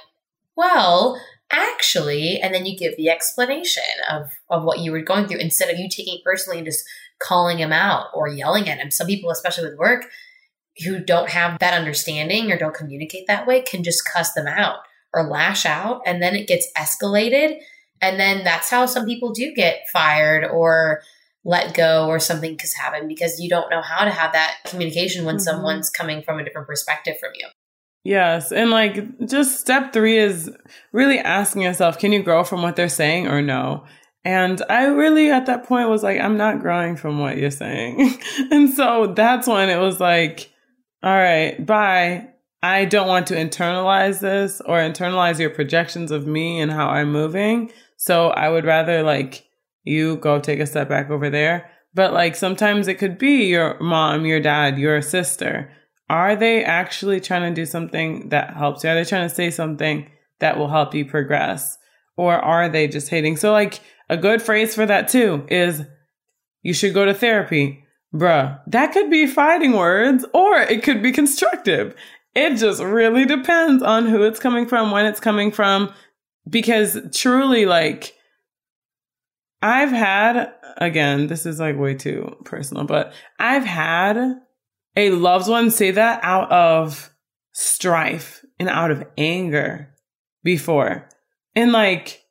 well, 0.56 1.22
actually, 1.52 2.41
and 2.41 2.54
then 2.54 2.65
you 2.65 2.78
give 2.78 2.98
the 2.98 3.10
explanation 3.10 3.84
of, 4.10 4.32
of 4.50 4.63
what 4.63 4.80
you 4.80 4.91
were 4.91 5.02
going 5.02 5.28
through 5.28 5.39
instead 5.39 5.70
of 5.70 5.80
you 5.80 5.88
taking 5.89 6.15
it 6.15 6.24
personally 6.24 6.60
and 6.60 6.65
just 6.65 6.84
calling 7.20 7.58
him 7.60 7.72
out 7.72 8.08
or 8.13 8.28
yelling 8.28 8.67
at 8.67 8.80
him. 8.80 8.91
Some 8.91 9.08
people, 9.08 9.30
especially 9.30 9.70
with 9.70 9.78
work, 9.78 10.06
who 10.84 11.00
don't 11.00 11.30
have 11.30 11.60
that 11.60 11.74
understanding 11.74 12.52
or 12.52 12.58
don't 12.58 12.76
communicate 12.76 13.28
that 13.28 13.48
way 13.48 13.62
can 13.62 13.84
just 13.84 14.08
cuss 14.12 14.34
them 14.34 14.48
out 14.48 14.80
or 15.13 15.24
lash 15.24 15.65
out 15.65 16.02
and 16.06 16.22
then 16.22 16.36
it 16.36 16.48
gets 16.48 16.67
escalated. 16.78 17.60
And 18.01 18.19
then 18.19 18.43
that's 18.43 18.69
how 18.69 18.86
some 18.86 19.05
people 19.05 19.31
do 19.31 19.53
get 19.53 19.88
fired 19.91 20.45
or 20.45 21.01
let 21.43 21.73
go 21.73 22.07
or 22.07 22.19
something 22.19 22.57
has 22.60 22.73
happened 22.73 23.07
because 23.07 23.39
you 23.39 23.49
don't 23.49 23.69
know 23.69 23.81
how 23.81 24.03
to 24.03 24.12
have 24.12 24.33
that 24.33 24.57
communication 24.65 25.25
when 25.25 25.36
mm-hmm. 25.36 25.43
someone's 25.43 25.89
coming 25.89 26.21
from 26.21 26.39
a 26.39 26.43
different 26.43 26.67
perspective 26.67 27.17
from 27.19 27.31
you. 27.36 27.47
Yes. 28.03 28.51
And 28.51 28.69
like 28.69 29.27
just 29.27 29.60
step 29.60 29.93
three 29.93 30.17
is 30.17 30.49
really 30.91 31.19
asking 31.19 31.62
yourself, 31.63 31.99
can 31.99 32.12
you 32.12 32.21
grow 32.23 32.43
from 32.43 32.62
what 32.62 32.75
they're 32.75 32.89
saying 32.89 33.27
or 33.27 33.41
no? 33.41 33.86
And 34.23 34.62
I 34.69 34.86
really 34.88 35.31
at 35.31 35.45
that 35.45 35.65
point 35.65 35.89
was 35.89 36.03
like, 36.03 36.19
I'm 36.19 36.38
not 36.38 36.60
growing 36.60 36.97
from 36.97 37.19
what 37.19 37.38
you're 37.38 37.49
saying. 37.51 38.17
and 38.51 38.69
so 38.69 39.13
that's 39.15 39.47
when 39.47 39.69
it 39.69 39.79
was 39.79 39.99
like, 39.99 40.51
all 41.01 41.15
right, 41.15 41.65
bye. 41.65 42.27
I 42.63 42.86
don't 42.86 43.07
want 43.07 43.27
to 43.27 43.36
internalize 43.36 44.19
this 44.19 44.62
or 44.62 44.79
internalize 44.79 45.39
your 45.39 45.51
projections 45.51 46.12
of 46.12 46.27
me 46.27 46.60
and 46.60 46.71
how 46.71 46.88
I'm 46.88 47.12
moving. 47.12 47.71
So 47.97 48.29
I 48.29 48.49
would 48.49 48.65
rather 48.65 49.03
like 49.03 49.45
you 49.83 50.17
go 50.17 50.39
take 50.39 50.60
a 50.60 50.65
step 50.65 50.88
back 50.88 51.10
over 51.10 51.29
there. 51.29 51.69
But 51.93 52.13
like 52.13 52.36
sometimes 52.36 52.88
it 52.88 52.99
could 52.99 53.17
be 53.17 53.45
your 53.45 53.79
mom, 53.79 54.25
your 54.25 54.39
dad, 54.39 54.77
your 54.77 55.01
sister. 55.01 55.71
Are 56.10 56.36
they 56.36 56.63
actually 56.63 57.19
trying 57.19 57.53
to 57.53 57.60
do 57.60 57.65
something 57.65 58.29
that 58.29 58.55
helps 58.55 58.83
you? 58.83 58.89
Are 58.89 58.95
they 58.95 59.03
trying 59.03 59.27
to 59.27 59.33
say 59.33 59.49
something 59.49 60.10
that 60.39 60.57
will 60.57 60.69
help 60.69 60.93
you 60.93 61.05
progress? 61.05 61.77
Or 62.15 62.33
are 62.33 62.69
they 62.69 62.88
just 62.88 63.10
hating? 63.10 63.38
So 63.38 63.51
like 63.51 63.81
a 64.10 64.15
good 64.15 64.41
phrase 64.41 64.75
for 64.75 64.86
that 64.86 65.07
too 65.07 65.45
is 65.49 65.81
you 66.62 66.73
should 66.73 66.93
go 66.93 67.05
to 67.05 67.13
therapy. 67.13 67.83
Bruh, 68.13 68.60
that 68.67 68.93
could 68.93 69.10
be 69.10 69.27
fighting 69.27 69.73
words 69.73 70.25
or 70.33 70.57
it 70.57 70.83
could 70.83 71.01
be 71.01 71.12
constructive. 71.12 71.95
It 72.36 72.57
just 72.57 72.81
really 72.81 73.25
depends 73.25 73.81
on 73.81 74.05
who 74.05 74.23
it's 74.23 74.39
coming 74.39 74.67
from, 74.67 74.91
when 74.91 75.07
it's 75.07 75.19
coming 75.19 75.51
from, 75.51 75.91
because 76.47 76.97
truly, 77.13 77.65
like, 77.65 78.13
I've 79.62 79.91
had, 79.91 80.53
again, 80.77 81.27
this 81.27 81.45
is 81.45 81.60
like 81.60 81.77
way 81.77 81.95
too 81.95 82.38
personal, 82.45 82.83
but 82.83 83.13
I've 83.39 83.65
had 83.65 84.39
a 84.95 85.10
loved 85.12 85.47
one 85.47 85.71
say 85.71 85.91
that 85.91 86.19
out 86.23 86.51
of 86.51 87.12
strife 87.53 88.43
and 88.60 88.69
out 88.69 88.91
of 88.91 89.05
anger 89.17 89.93
before. 90.43 91.10
And 91.55 91.71
like, 91.71 92.23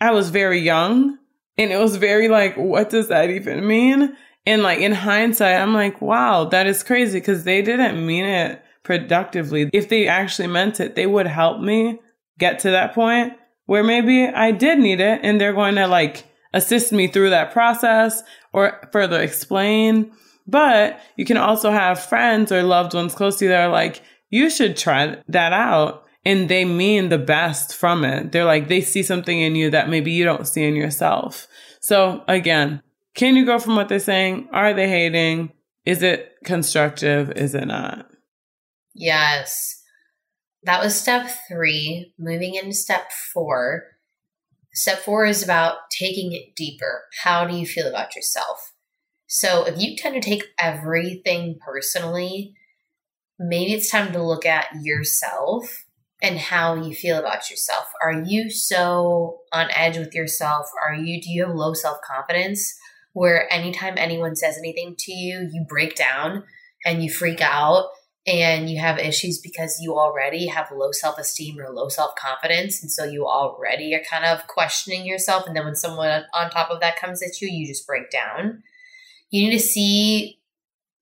I 0.00 0.12
was 0.12 0.30
very 0.30 0.60
young 0.60 1.18
and 1.58 1.70
it 1.70 1.78
was 1.78 1.96
very 1.96 2.28
like, 2.28 2.56
what 2.56 2.88
does 2.88 3.08
that 3.08 3.30
even 3.30 3.66
mean? 3.66 4.16
And 4.46 4.62
like 4.62 4.78
in 4.78 4.92
hindsight, 4.92 5.60
I'm 5.60 5.74
like, 5.74 6.00
wow, 6.00 6.44
that 6.46 6.66
is 6.66 6.82
crazy 6.82 7.20
because 7.20 7.44
they 7.44 7.60
didn't 7.60 8.04
mean 8.06 8.24
it 8.24 8.62
productively. 8.82 9.68
If 9.74 9.90
they 9.90 10.08
actually 10.08 10.48
meant 10.48 10.80
it, 10.80 10.94
they 10.94 11.06
would 11.06 11.26
help 11.26 11.60
me 11.60 12.00
get 12.38 12.60
to 12.60 12.70
that 12.70 12.94
point 12.94 13.34
where 13.70 13.84
maybe 13.84 14.26
I 14.26 14.50
did 14.50 14.80
need 14.80 14.98
it 14.98 15.20
and 15.22 15.40
they're 15.40 15.52
going 15.52 15.76
to 15.76 15.86
like 15.86 16.24
assist 16.52 16.90
me 16.90 17.06
through 17.06 17.30
that 17.30 17.52
process 17.52 18.20
or 18.52 18.80
further 18.90 19.22
explain. 19.22 20.10
But 20.44 20.98
you 21.14 21.24
can 21.24 21.36
also 21.36 21.70
have 21.70 22.02
friends 22.02 22.50
or 22.50 22.64
loved 22.64 22.94
ones 22.94 23.14
close 23.14 23.36
to 23.36 23.44
you 23.44 23.52
that 23.52 23.60
are 23.60 23.70
like, 23.70 24.02
you 24.28 24.50
should 24.50 24.76
try 24.76 25.18
that 25.28 25.52
out. 25.52 26.02
And 26.24 26.48
they 26.48 26.64
mean 26.64 27.10
the 27.10 27.18
best 27.18 27.76
from 27.76 28.04
it. 28.04 28.32
They're 28.32 28.44
like, 28.44 28.66
they 28.66 28.80
see 28.80 29.04
something 29.04 29.38
in 29.38 29.54
you 29.54 29.70
that 29.70 29.88
maybe 29.88 30.10
you 30.10 30.24
don't 30.24 30.48
see 30.48 30.64
in 30.64 30.74
yourself. 30.74 31.46
So 31.80 32.24
again, 32.26 32.82
can 33.14 33.36
you 33.36 33.46
go 33.46 33.60
from 33.60 33.76
what 33.76 33.88
they're 33.88 34.00
saying? 34.00 34.48
Are 34.52 34.74
they 34.74 34.88
hating? 34.88 35.52
Is 35.86 36.02
it 36.02 36.32
constructive? 36.44 37.30
Is 37.36 37.54
it 37.54 37.66
not? 37.66 38.10
Yes. 38.96 39.79
That 40.64 40.82
was 40.82 41.00
step 41.00 41.30
three. 41.48 42.12
Moving 42.18 42.54
into 42.54 42.74
step 42.74 43.10
four. 43.32 43.84
Step 44.72 44.98
four 44.98 45.26
is 45.26 45.42
about 45.42 45.90
taking 45.90 46.32
it 46.32 46.54
deeper. 46.54 47.04
How 47.22 47.46
do 47.46 47.56
you 47.56 47.66
feel 47.66 47.86
about 47.86 48.14
yourself? 48.14 48.72
So 49.26 49.64
if 49.64 49.80
you 49.80 49.96
tend 49.96 50.20
to 50.20 50.28
take 50.28 50.44
everything 50.58 51.58
personally, 51.64 52.54
maybe 53.38 53.72
it's 53.72 53.90
time 53.90 54.12
to 54.12 54.22
look 54.22 54.44
at 54.44 54.66
yourself 54.82 55.84
and 56.22 56.38
how 56.38 56.74
you 56.74 56.94
feel 56.94 57.16
about 57.16 57.48
yourself. 57.48 57.86
Are 58.02 58.22
you 58.22 58.50
so 58.50 59.38
on 59.52 59.68
edge 59.70 59.96
with 59.96 60.14
yourself? 60.14 60.66
Are 60.86 60.94
you 60.94 61.20
do 61.22 61.30
you 61.30 61.46
have 61.46 61.54
low 61.54 61.72
self-confidence 61.72 62.78
where 63.12 63.52
anytime 63.52 63.94
anyone 63.96 64.36
says 64.36 64.58
anything 64.58 64.94
to 64.98 65.12
you, 65.12 65.48
you 65.52 65.64
break 65.68 65.96
down 65.96 66.44
and 66.84 67.02
you 67.02 67.10
freak 67.10 67.40
out 67.40 67.86
and 68.26 68.68
you 68.68 68.78
have 68.78 68.98
issues 68.98 69.40
because 69.40 69.78
you 69.80 69.94
already 69.98 70.46
have 70.46 70.70
low 70.70 70.92
self-esteem 70.92 71.58
or 71.58 71.70
low 71.70 71.88
self-confidence 71.88 72.82
and 72.82 72.90
so 72.90 73.04
you 73.04 73.26
already 73.26 73.94
are 73.94 74.02
kind 74.08 74.24
of 74.24 74.46
questioning 74.46 75.06
yourself 75.06 75.46
and 75.46 75.56
then 75.56 75.64
when 75.64 75.74
someone 75.74 76.24
on 76.34 76.50
top 76.50 76.70
of 76.70 76.80
that 76.80 76.98
comes 77.00 77.22
at 77.22 77.40
you, 77.40 77.48
you 77.48 77.66
just 77.66 77.86
break 77.86 78.10
down. 78.10 78.62
You 79.30 79.44
need 79.48 79.56
to 79.56 79.62
see 79.62 80.38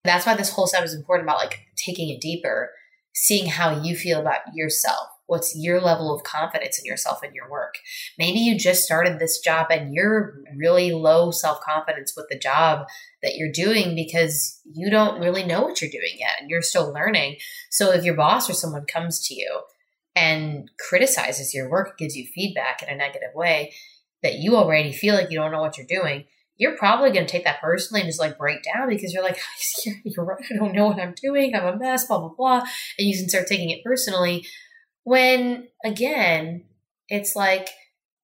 that's 0.05 0.27
why 0.27 0.35
this 0.35 0.51
whole 0.51 0.67
step 0.67 0.85
is 0.85 0.95
important 0.95 1.29
about 1.29 1.39
like 1.39 1.59
taking 1.77 2.09
it 2.09 2.21
deeper, 2.21 2.71
seeing 3.13 3.47
how 3.47 3.83
you 3.83 3.97
feel 3.97 4.21
about 4.21 4.41
yourself 4.55 5.09
What's 5.29 5.55
your 5.55 5.79
level 5.79 6.15
of 6.15 6.23
confidence 6.23 6.79
in 6.79 6.87
yourself 6.87 7.23
and 7.23 7.35
your 7.35 7.51
work? 7.51 7.75
Maybe 8.19 8.39
you 8.39 8.59
just 8.59 8.83
started 8.83 9.19
this 9.19 9.41
job 9.41 9.67
and 9.71 9.93
you're 9.95 10.39
really 10.57 10.91
low 10.91 11.31
self 11.31 11.61
confidence 11.61 12.15
with 12.17 12.27
the 12.31 12.39
job 12.39 12.87
that 13.23 13.35
you're 13.37 13.53
doing 13.53 13.95
because 13.95 14.59
you 14.65 14.89
don't 14.89 15.21
really 15.21 15.45
know 15.45 15.61
what 15.61 15.83
you're 15.83 15.91
doing 15.91 16.15
yet 16.19 16.37
and 16.41 16.49
you're 16.49 16.63
still 16.63 16.95
learning. 16.95 17.37
So 17.71 17.93
if 17.93 18.05
your 18.05 18.15
boss 18.15 18.49
or 18.49 18.55
someone 18.55 18.87
comes 18.87 19.21
to 19.29 19.35
you 19.35 19.61
and 20.17 20.71
criticizes 20.89 21.53
your 21.53 21.71
work, 21.71 21.99
gives 21.99 22.17
you 22.17 22.27
feedback 22.35 22.83
in 22.83 22.89
a 22.89 22.97
negative 22.97 23.35
way 23.35 23.75
that 24.23 24.37
you 24.37 24.57
already 24.57 24.93
feel 24.93 25.15
like 25.15 25.31
you 25.31 25.39
don't 25.39 25.53
know 25.53 25.61
what 25.61 25.77
you're 25.77 25.87
doing, 25.87 26.25
you're 26.57 26.77
probably 26.79 27.11
going 27.11 27.27
to 27.27 27.31
take 27.31 27.45
that 27.45 27.61
personally 27.61 28.01
and 28.01 28.09
just 28.09 28.19
like 28.19 28.39
break 28.39 28.63
down 28.63 28.89
because 28.89 29.13
you're 29.13 29.23
like, 29.23 29.39
you're 30.05 30.25
right, 30.25 30.43
I 30.51 30.57
don't 30.57 30.73
know 30.73 30.87
what 30.87 30.99
I'm 30.99 31.15
doing. 31.21 31.55
I'm 31.55 31.67
a 31.67 31.77
mess, 31.77 32.07
blah, 32.07 32.19
blah, 32.19 32.31
blah. 32.35 32.61
And 32.99 33.07
you 33.09 33.15
can 33.15 33.29
start 33.29 33.47
taking 33.47 33.69
it 33.69 33.85
personally 33.85 34.47
when 35.09 35.69
again, 35.83 36.65
it's 37.09 37.35
like, 37.35 37.71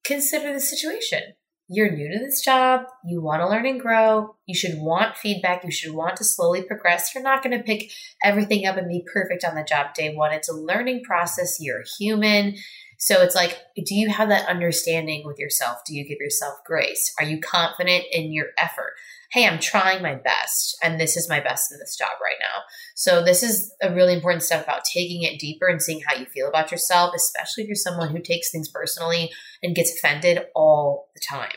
consider 0.05 0.53
the 0.53 0.61
situation. 0.61 1.20
You're 1.66 1.90
new 1.90 2.12
to 2.12 2.18
this 2.23 2.44
job. 2.44 2.83
You 3.07 3.23
want 3.23 3.40
to 3.40 3.49
learn 3.49 3.64
and 3.64 3.81
grow. 3.81 4.37
You 4.44 4.55
should 4.55 4.79
want 4.79 5.16
feedback. 5.16 5.64
You 5.64 5.70
should 5.70 5.94
want 5.94 6.16
to 6.16 6.25
slowly 6.25 6.61
progress. 6.61 7.14
You're 7.14 7.25
not 7.25 7.42
going 7.42 7.57
to 7.57 7.64
pick 7.64 7.90
everything 8.23 8.66
up 8.66 8.77
and 8.77 8.87
be 8.87 9.03
perfect 9.11 9.44
on 9.44 9.55
the 9.55 9.64
job 9.66 9.94
day 9.94 10.14
one. 10.14 10.33
It's 10.35 10.51
a 10.51 10.55
learning 10.55 11.05
process. 11.05 11.57
You're 11.59 11.85
human. 11.99 12.57
So 12.98 13.22
it's 13.22 13.35
like, 13.35 13.59
do 13.76 13.94
you 13.94 14.09
have 14.11 14.28
that 14.28 14.48
understanding 14.48 15.24
with 15.26 15.38
yourself? 15.38 15.78
Do 15.87 15.94
you 15.94 16.07
give 16.07 16.18
yourself 16.18 16.54
grace? 16.64 17.12
Are 17.18 17.24
you 17.24 17.40
confident 17.40 18.04
in 18.12 18.33
your 18.33 18.48
effort? 18.59 18.94
hey, 19.35 19.48
I'm 19.48 19.59
trying 19.59 20.00
my 20.00 20.14
best 20.14 20.78
and 20.80 21.00
this 21.00 21.16
is 21.16 21.28
my 21.28 21.40
best 21.40 21.72
in 21.72 21.78
this 21.80 21.96
job 21.96 22.12
right 22.22 22.37
now. 22.40 22.62
So, 22.94 23.22
this 23.22 23.42
is 23.42 23.74
a 23.83 23.92
really 23.92 24.14
important 24.14 24.44
step 24.44 24.62
about 24.62 24.85
taking 24.85 25.22
it 25.22 25.40
deeper 25.40 25.66
and 25.66 25.83
seeing 25.83 26.00
how 26.07 26.16
you 26.16 26.26
feel 26.26 26.48
about 26.48 26.70
yourself, 26.70 27.12
especially 27.14 27.64
if 27.64 27.68
you're 27.68 27.74
someone 27.74 28.11
who 28.11 28.20
takes 28.20 28.50
things 28.50 28.68
personally 28.68 29.33
and 29.62 29.74
gets 29.74 29.92
offended 29.92 30.38
all 30.54 31.09
the 31.14 31.20
time. 31.28 31.57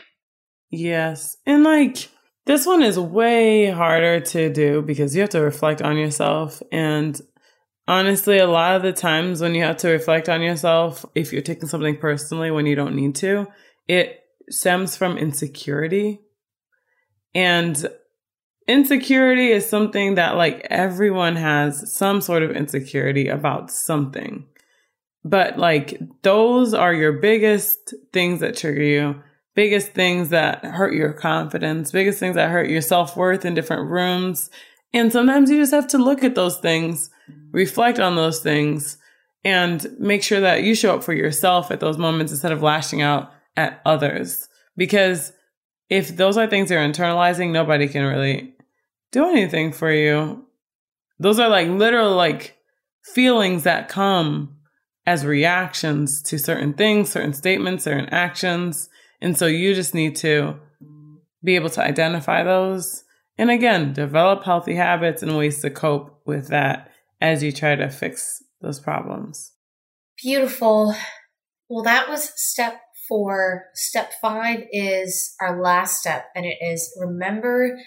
Yes. 0.70 1.36
And 1.46 1.62
like, 1.62 2.08
this 2.46 2.66
one 2.66 2.82
is 2.82 2.98
way 2.98 3.70
harder 3.70 4.20
to 4.20 4.52
do 4.52 4.82
because 4.82 5.14
you 5.14 5.20
have 5.20 5.30
to 5.30 5.40
reflect 5.40 5.80
on 5.80 5.96
yourself. 5.96 6.60
And 6.72 7.18
honestly, 7.88 8.38
a 8.38 8.46
lot 8.46 8.76
of 8.76 8.82
the 8.82 8.92
times 8.92 9.40
when 9.40 9.54
you 9.56 9.62
have 9.64 9.78
to 9.78 9.88
reflect 9.88 10.28
on 10.28 10.42
yourself, 10.42 11.04
if 11.16 11.32
you're 11.32 11.42
taking 11.42 11.68
something 11.68 11.96
personally 11.96 12.52
when 12.52 12.66
you 12.66 12.76
don't 12.76 12.94
need 12.94 13.16
to, 13.16 13.48
it 13.88 14.20
stems 14.50 14.96
from 14.96 15.18
insecurity 15.18 16.20
and 17.34 17.86
insecurity 18.66 19.48
is 19.50 19.68
something 19.68 20.14
that 20.14 20.36
like 20.36 20.66
everyone 20.70 21.36
has 21.36 21.92
some 21.94 22.20
sort 22.20 22.42
of 22.42 22.50
insecurity 22.50 23.28
about 23.28 23.70
something. 23.70 24.46
But 25.24 25.58
like 25.58 26.00
those 26.22 26.74
are 26.74 26.94
your 26.94 27.12
biggest 27.12 27.94
things 28.12 28.40
that 28.40 28.56
trigger 28.56 28.82
you, 28.82 29.22
biggest 29.54 29.92
things 29.92 30.30
that 30.30 30.64
hurt 30.64 30.94
your 30.94 31.12
confidence, 31.12 31.90
biggest 31.90 32.20
things 32.20 32.36
that 32.36 32.50
hurt 32.50 32.70
your 32.70 32.80
self-worth 32.80 33.44
in 33.44 33.54
different 33.54 33.90
rooms. 33.90 34.50
And 34.94 35.12
sometimes 35.12 35.50
you 35.50 35.58
just 35.58 35.72
have 35.72 35.88
to 35.88 35.98
look 35.98 36.24
at 36.24 36.34
those 36.34 36.58
things, 36.58 37.10
reflect 37.52 37.98
on 37.98 38.16
those 38.16 38.40
things, 38.40 38.98
and 39.44 39.86
make 39.98 40.22
sure 40.22 40.40
that 40.40 40.62
you 40.62 40.74
show 40.74 40.96
up 40.96 41.04
for 41.04 41.12
yourself 41.12 41.70
at 41.70 41.80
those 41.80 41.98
moments 41.98 42.32
instead 42.32 42.52
of 42.52 42.62
lashing 42.62 43.02
out 43.02 43.32
at 43.56 43.80
others. 43.84 44.48
Because 44.76 45.32
if 45.88 46.16
those 46.16 46.36
are 46.36 46.46
things 46.46 46.70
you're 46.70 46.80
internalizing, 46.80 47.50
nobody 47.50 47.88
can 47.88 48.04
really 48.04 48.54
do 49.10 49.28
anything 49.28 49.72
for 49.72 49.90
you. 49.92 50.44
Those 51.18 51.38
are 51.40 51.48
like 51.48 51.68
literal 51.68 52.14
like 52.14 52.56
feelings 53.14 53.64
that 53.64 53.88
come 53.88 54.56
as 55.06 55.24
reactions 55.24 56.20
to 56.22 56.38
certain 56.38 56.74
things, 56.74 57.10
certain 57.10 57.32
statements, 57.32 57.84
certain 57.84 58.08
actions. 58.10 58.90
And 59.20 59.36
so 59.36 59.46
you 59.46 59.74
just 59.74 59.94
need 59.94 60.16
to 60.16 60.60
be 61.42 61.56
able 61.56 61.70
to 61.70 61.82
identify 61.82 62.42
those. 62.42 63.04
And 63.38 63.50
again, 63.50 63.92
develop 63.94 64.44
healthy 64.44 64.74
habits 64.74 65.22
and 65.22 65.36
ways 65.36 65.62
to 65.62 65.70
cope 65.70 66.20
with 66.26 66.48
that 66.48 66.87
as 67.20 67.42
you 67.42 67.52
try 67.52 67.74
to 67.74 67.88
fix 67.88 68.42
those 68.60 68.80
problems. 68.80 69.52
Beautiful. 70.22 70.94
Well, 71.68 71.84
that 71.84 72.08
was 72.08 72.32
step 72.36 72.80
four. 73.08 73.64
Step 73.74 74.12
five 74.20 74.64
is 74.72 75.34
our 75.40 75.60
last 75.60 76.00
step, 76.00 76.26
and 76.34 76.44
it 76.44 76.58
is 76.60 76.96
remember 77.00 77.78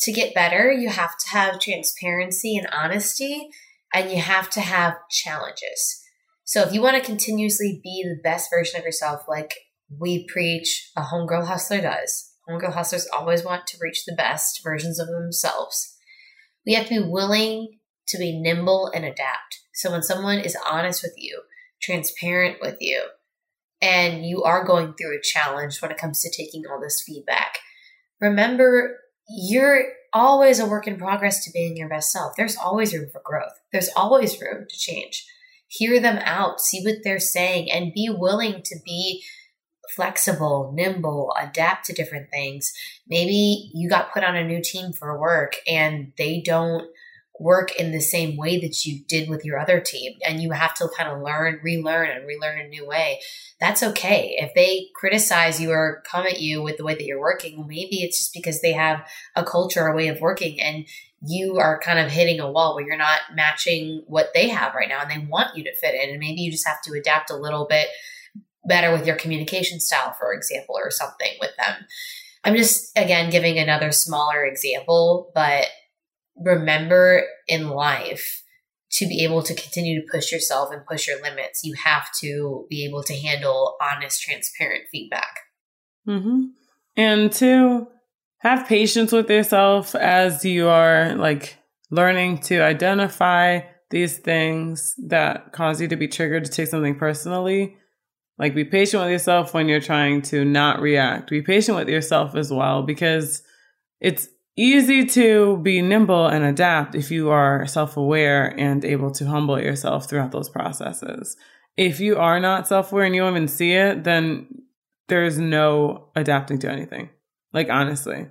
to 0.00 0.12
get 0.12 0.34
better, 0.34 0.70
you 0.70 0.88
have 0.88 1.16
to 1.18 1.30
have 1.30 1.60
transparency 1.60 2.56
and 2.56 2.68
honesty, 2.72 3.48
and 3.92 4.10
you 4.10 4.20
have 4.20 4.48
to 4.50 4.60
have 4.60 4.94
challenges. 5.10 6.02
So, 6.44 6.62
if 6.62 6.72
you 6.72 6.80
want 6.80 6.96
to 6.96 7.02
continuously 7.02 7.80
be 7.82 8.04
the 8.04 8.20
best 8.22 8.48
version 8.50 8.78
of 8.78 8.84
yourself, 8.84 9.22
like 9.28 9.54
we 9.98 10.26
preach 10.26 10.90
a 10.96 11.02
homegirl 11.02 11.46
hustler 11.46 11.80
does, 11.80 12.32
homegirl 12.48 12.74
hustlers 12.74 13.08
always 13.12 13.44
want 13.44 13.66
to 13.66 13.78
reach 13.80 14.04
the 14.04 14.14
best 14.14 14.62
versions 14.62 14.98
of 15.00 15.08
themselves. 15.08 15.96
We 16.64 16.74
have 16.74 16.86
to 16.88 17.02
be 17.02 17.08
willing 17.08 17.77
to 18.08 18.18
be 18.18 18.38
nimble 18.38 18.90
and 18.94 19.04
adapt. 19.04 19.60
So, 19.74 19.90
when 19.92 20.02
someone 20.02 20.38
is 20.38 20.56
honest 20.68 21.02
with 21.02 21.14
you, 21.16 21.42
transparent 21.80 22.58
with 22.60 22.76
you, 22.80 23.02
and 23.80 24.24
you 24.26 24.42
are 24.42 24.64
going 24.64 24.94
through 24.94 25.16
a 25.16 25.22
challenge 25.22 25.80
when 25.80 25.90
it 25.90 25.98
comes 25.98 26.20
to 26.22 26.30
taking 26.30 26.64
all 26.66 26.80
this 26.80 27.02
feedback, 27.06 27.58
remember 28.20 28.98
you're 29.28 29.84
always 30.12 30.58
a 30.58 30.66
work 30.66 30.86
in 30.86 30.96
progress 30.96 31.44
to 31.44 31.52
being 31.52 31.76
your 31.76 31.88
best 31.88 32.10
self. 32.10 32.34
There's 32.36 32.56
always 32.56 32.94
room 32.94 33.08
for 33.12 33.22
growth, 33.24 33.52
there's 33.72 33.90
always 33.96 34.40
room 34.40 34.66
to 34.68 34.78
change. 34.78 35.26
Hear 35.70 36.00
them 36.00 36.18
out, 36.24 36.62
see 36.62 36.82
what 36.82 37.04
they're 37.04 37.20
saying, 37.20 37.70
and 37.70 37.92
be 37.92 38.08
willing 38.08 38.62
to 38.64 38.76
be 38.86 39.22
flexible, 39.94 40.72
nimble, 40.74 41.34
adapt 41.38 41.86
to 41.86 41.92
different 41.92 42.30
things. 42.30 42.72
Maybe 43.06 43.70
you 43.74 43.88
got 43.88 44.12
put 44.12 44.24
on 44.24 44.36
a 44.36 44.46
new 44.46 44.62
team 44.62 44.92
for 44.92 45.18
work 45.18 45.56
and 45.66 46.12
they 46.18 46.42
don't 46.44 46.88
work 47.40 47.74
in 47.76 47.92
the 47.92 48.00
same 48.00 48.36
way 48.36 48.58
that 48.60 48.84
you 48.84 49.00
did 49.06 49.28
with 49.28 49.44
your 49.44 49.58
other 49.58 49.80
team 49.80 50.14
and 50.26 50.42
you 50.42 50.50
have 50.50 50.74
to 50.74 50.88
kind 50.96 51.08
of 51.08 51.22
learn 51.22 51.60
relearn 51.62 52.10
and 52.10 52.26
relearn 52.26 52.60
a 52.60 52.68
new 52.68 52.86
way 52.86 53.20
that's 53.60 53.82
okay. 53.82 54.36
If 54.38 54.54
they 54.54 54.86
criticize 54.94 55.60
you 55.60 55.72
or 55.72 56.02
come 56.06 56.24
at 56.26 56.40
you 56.40 56.62
with 56.62 56.76
the 56.76 56.84
way 56.84 56.94
that 56.94 57.04
you're 57.04 57.20
working 57.20 57.66
maybe 57.66 58.02
it's 58.02 58.18
just 58.18 58.34
because 58.34 58.60
they 58.60 58.72
have 58.72 59.06
a 59.36 59.44
culture 59.44 59.82
or 59.82 59.88
a 59.88 59.96
way 59.96 60.08
of 60.08 60.20
working 60.20 60.60
and 60.60 60.86
you 61.20 61.58
are 61.58 61.80
kind 61.80 61.98
of 61.98 62.10
hitting 62.10 62.40
a 62.40 62.50
wall 62.50 62.74
where 62.74 62.86
you're 62.86 62.96
not 62.96 63.20
matching 63.34 64.04
what 64.06 64.30
they 64.34 64.48
have 64.48 64.74
right 64.74 64.88
now 64.88 65.02
and 65.02 65.10
they 65.10 65.26
want 65.26 65.56
you 65.56 65.64
to 65.64 65.74
fit 65.76 65.94
in 65.94 66.10
and 66.10 66.20
maybe 66.20 66.40
you 66.40 66.50
just 66.50 66.66
have 66.66 66.80
to 66.82 66.92
adapt 66.92 67.30
a 67.30 67.36
little 67.36 67.66
bit 67.68 67.88
better 68.64 68.92
with 68.92 69.06
your 69.06 69.16
communication 69.16 69.80
style 69.80 70.12
for 70.12 70.32
example 70.32 70.76
or 70.76 70.90
something 70.90 71.32
with 71.40 71.56
them. 71.56 71.86
I'm 72.44 72.54
just 72.54 72.96
again 72.96 73.30
giving 73.30 73.58
another 73.58 73.90
smaller 73.92 74.44
example 74.44 75.32
but 75.34 75.66
remember 76.40 77.24
in 77.46 77.68
life 77.68 78.42
to 78.90 79.06
be 79.06 79.22
able 79.22 79.42
to 79.42 79.54
continue 79.54 80.00
to 80.00 80.06
push 80.10 80.32
yourself 80.32 80.70
and 80.72 80.86
push 80.86 81.08
your 81.08 81.20
limits, 81.22 81.62
you 81.62 81.74
have 81.74 82.08
to 82.20 82.66
be 82.70 82.84
able 82.86 83.02
to 83.02 83.14
handle 83.14 83.76
honest, 83.80 84.22
transparent 84.22 84.84
feedback. 84.90 85.40
Mm-hmm. 86.06 86.44
And 86.96 87.30
to 87.32 87.88
have 88.38 88.66
patience 88.66 89.12
with 89.12 89.28
yourself 89.28 89.94
as 89.94 90.44
you 90.44 90.68
are 90.68 91.14
like 91.14 91.56
learning 91.90 92.38
to 92.38 92.60
identify 92.60 93.60
these 93.90 94.18
things 94.18 94.94
that 95.06 95.52
cause 95.52 95.80
you 95.80 95.88
to 95.88 95.96
be 95.96 96.08
triggered 96.08 96.44
to 96.44 96.50
take 96.50 96.68
something 96.68 96.96
personally. 96.96 97.76
Like, 98.38 98.54
be 98.54 98.64
patient 98.64 99.02
with 99.02 99.10
yourself 99.10 99.52
when 99.52 99.68
you're 99.68 99.80
trying 99.80 100.22
to 100.22 100.44
not 100.44 100.80
react. 100.80 101.30
Be 101.30 101.42
patient 101.42 101.76
with 101.76 101.88
yourself 101.88 102.36
as 102.36 102.52
well 102.52 102.82
because 102.82 103.42
it's 104.00 104.28
easy 104.58 105.06
to 105.06 105.56
be 105.58 105.80
nimble 105.80 106.26
and 106.26 106.44
adapt 106.44 106.96
if 106.96 107.10
you 107.10 107.30
are 107.30 107.66
self 107.66 107.96
aware 107.96 108.48
and 108.58 108.84
able 108.84 109.10
to 109.12 109.26
humble 109.26 109.60
yourself 109.60 110.08
throughout 110.08 110.32
those 110.32 110.48
processes. 110.48 111.36
If 111.76 112.00
you 112.00 112.18
are 112.18 112.40
not 112.40 112.66
self 112.66 112.92
aware 112.92 113.04
and 113.04 113.14
you 113.14 113.22
don't 113.22 113.34
even 113.34 113.48
see 113.48 113.72
it, 113.72 114.02
then 114.02 114.48
there's 115.06 115.38
no 115.38 116.08
adapting 116.16 116.58
to 116.58 116.70
anything. 116.70 117.08
Like, 117.52 117.70
honestly. 117.70 118.26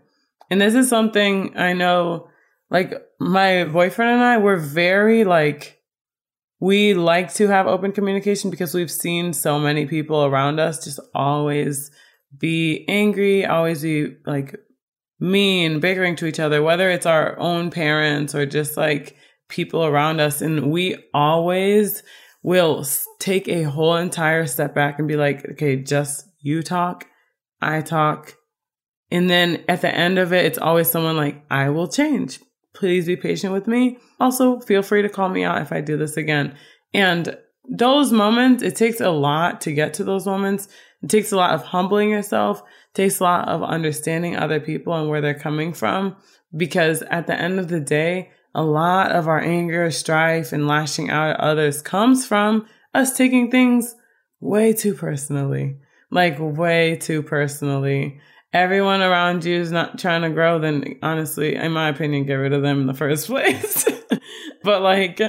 And 0.51 0.61
this 0.61 0.75
is 0.75 0.89
something 0.89 1.57
I 1.57 1.73
know, 1.73 2.29
like, 2.69 2.93
my 3.19 3.63
boyfriend 3.63 4.11
and 4.11 4.21
I 4.21 4.37
were 4.37 4.57
very, 4.57 5.23
like, 5.23 5.81
we 6.59 6.93
like 6.93 7.33
to 7.35 7.47
have 7.47 7.67
open 7.67 7.91
communication 7.93 8.49
because 8.49 8.73
we've 8.73 8.91
seen 8.91 9.33
so 9.33 9.59
many 9.59 9.85
people 9.85 10.25
around 10.25 10.59
us 10.59 10.83
just 10.83 10.99
always 11.13 11.89
be 12.37 12.85
angry, 12.87 13.45
always 13.45 13.81
be 13.81 14.15
like 14.25 14.55
mean, 15.19 15.79
bickering 15.79 16.15
to 16.17 16.25
each 16.25 16.39
other, 16.39 16.61
whether 16.61 16.89
it's 16.89 17.05
our 17.05 17.37
own 17.39 17.71
parents 17.71 18.35
or 18.35 18.45
just 18.45 18.77
like 18.77 19.15
people 19.49 19.85
around 19.85 20.19
us. 20.19 20.41
And 20.41 20.71
we 20.71 20.97
always 21.13 22.03
will 22.43 22.85
take 23.19 23.47
a 23.47 23.63
whole 23.63 23.95
entire 23.95 24.45
step 24.45 24.73
back 24.73 24.99
and 24.99 25.07
be 25.07 25.15
like, 25.15 25.45
okay, 25.51 25.77
just 25.77 26.27
you 26.39 26.61
talk, 26.61 27.05
I 27.61 27.81
talk. 27.81 28.35
And 29.09 29.29
then 29.29 29.63
at 29.67 29.81
the 29.81 29.93
end 29.93 30.19
of 30.19 30.33
it, 30.33 30.45
it's 30.45 30.57
always 30.57 30.89
someone 30.89 31.17
like, 31.17 31.43
I 31.49 31.69
will 31.69 31.87
change. 31.87 32.39
Please 32.73 33.07
be 33.07 33.15
patient 33.15 33.53
with 33.53 33.67
me. 33.67 33.97
Also, 34.19 34.59
feel 34.59 34.83
free 34.83 35.01
to 35.01 35.09
call 35.09 35.29
me 35.29 35.43
out 35.43 35.61
if 35.61 35.71
I 35.71 35.81
do 35.81 35.97
this 35.97 36.17
again. 36.17 36.55
And 36.93 37.37
those 37.69 38.11
moments, 38.11 38.63
it 38.63 38.75
takes 38.75 39.01
a 39.01 39.09
lot 39.09 39.61
to 39.61 39.71
get 39.71 39.95
to 39.95 40.03
those 40.03 40.25
moments. 40.25 40.67
It 41.01 41.09
takes 41.09 41.31
a 41.31 41.37
lot 41.37 41.53
of 41.53 41.63
humbling 41.63 42.09
yourself 42.09 42.61
takes 42.97 43.19
a 43.19 43.23
lot 43.23 43.47
of 43.47 43.63
understanding 43.63 44.35
other 44.35 44.59
people 44.59 44.93
and 44.93 45.07
where 45.07 45.21
they're 45.21 45.37
coming 45.37 45.71
from 45.71 46.15
because 46.55 47.03
at 47.03 47.27
the 47.27 47.39
end 47.39 47.59
of 47.59 47.67
the 47.67 47.79
day, 47.79 48.31
a 48.55 48.63
lot 48.63 49.11
of 49.11 49.27
our 49.27 49.39
anger, 49.39 49.91
strife, 49.91 50.51
and 50.51 50.67
lashing 50.67 51.09
out 51.09 51.29
at 51.29 51.39
others 51.39 51.81
comes 51.81 52.25
from 52.25 52.67
us 52.95 53.15
taking 53.15 53.51
things 53.51 53.95
way 54.39 54.73
too 54.73 54.95
personally. 54.95 55.77
Like, 56.09 56.37
way 56.39 56.95
too 56.95 57.21
personally. 57.21 58.19
Everyone 58.51 59.01
around 59.01 59.45
you 59.45 59.59
is 59.59 59.71
not 59.71 59.99
trying 59.99 60.23
to 60.23 60.29
grow, 60.31 60.57
then 60.57 60.95
honestly, 61.03 61.55
in 61.55 61.73
my 61.73 61.89
opinion, 61.89 62.25
get 62.25 62.35
rid 62.35 62.53
of 62.53 62.63
them 62.63 62.81
in 62.81 62.87
the 62.87 62.93
first 62.93 63.27
place. 63.27 63.87
but 64.63 64.81
like, 64.81 65.21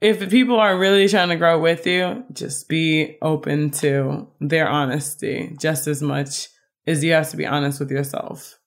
if 0.00 0.30
people 0.30 0.60
are 0.60 0.78
really 0.78 1.08
trying 1.08 1.30
to 1.30 1.36
grow 1.36 1.58
with 1.58 1.86
you, 1.88 2.22
just 2.32 2.68
be 2.68 3.18
open 3.20 3.70
to 3.70 4.28
their 4.40 4.68
honesty 4.68 5.56
just 5.58 5.88
as 5.88 6.00
much 6.02 6.48
is 6.88 7.04
you 7.04 7.12
have 7.12 7.28
to 7.30 7.36
be 7.36 7.46
honest 7.46 7.80
with 7.80 7.90
yourself. 7.90 8.58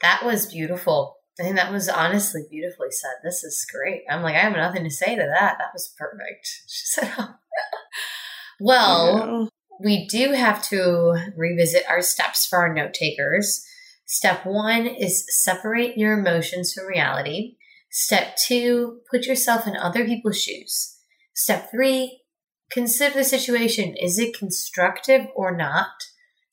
That 0.00 0.24
was 0.24 0.46
beautiful. 0.46 1.16
I 1.38 1.42
think 1.42 1.56
that 1.56 1.72
was 1.72 1.88
honestly 1.90 2.42
beautifully 2.50 2.90
said. 2.90 3.10
This 3.22 3.44
is 3.44 3.66
great. 3.70 4.02
I'm 4.08 4.22
like, 4.22 4.34
I 4.34 4.40
have 4.40 4.54
nothing 4.54 4.84
to 4.84 4.90
say 4.90 5.14
to 5.14 5.22
that. 5.22 5.56
That 5.58 5.72
was 5.74 5.92
perfect. 5.98 6.48
She 6.68 6.86
said, 6.86 7.12
Well, 8.60 9.50
we 9.78 10.06
do 10.06 10.32
have 10.32 10.62
to 10.68 11.32
revisit 11.36 11.82
our 11.88 12.00
steps 12.00 12.46
for 12.46 12.60
our 12.60 12.72
note 12.72 12.94
takers. 12.94 13.62
Step 14.06 14.46
one 14.46 14.86
is 14.86 15.26
separate 15.42 15.98
your 15.98 16.18
emotions 16.18 16.72
from 16.72 16.86
reality. 16.86 17.56
Step 17.90 18.36
two, 18.36 19.00
put 19.10 19.26
yourself 19.26 19.66
in 19.66 19.76
other 19.76 20.06
people's 20.06 20.40
shoes. 20.40 20.96
Step 21.34 21.70
three, 21.70 22.22
consider 22.70 23.14
the 23.16 23.24
situation. 23.24 23.94
Is 24.00 24.18
it 24.18 24.38
constructive 24.38 25.26
or 25.34 25.54
not? 25.54 25.90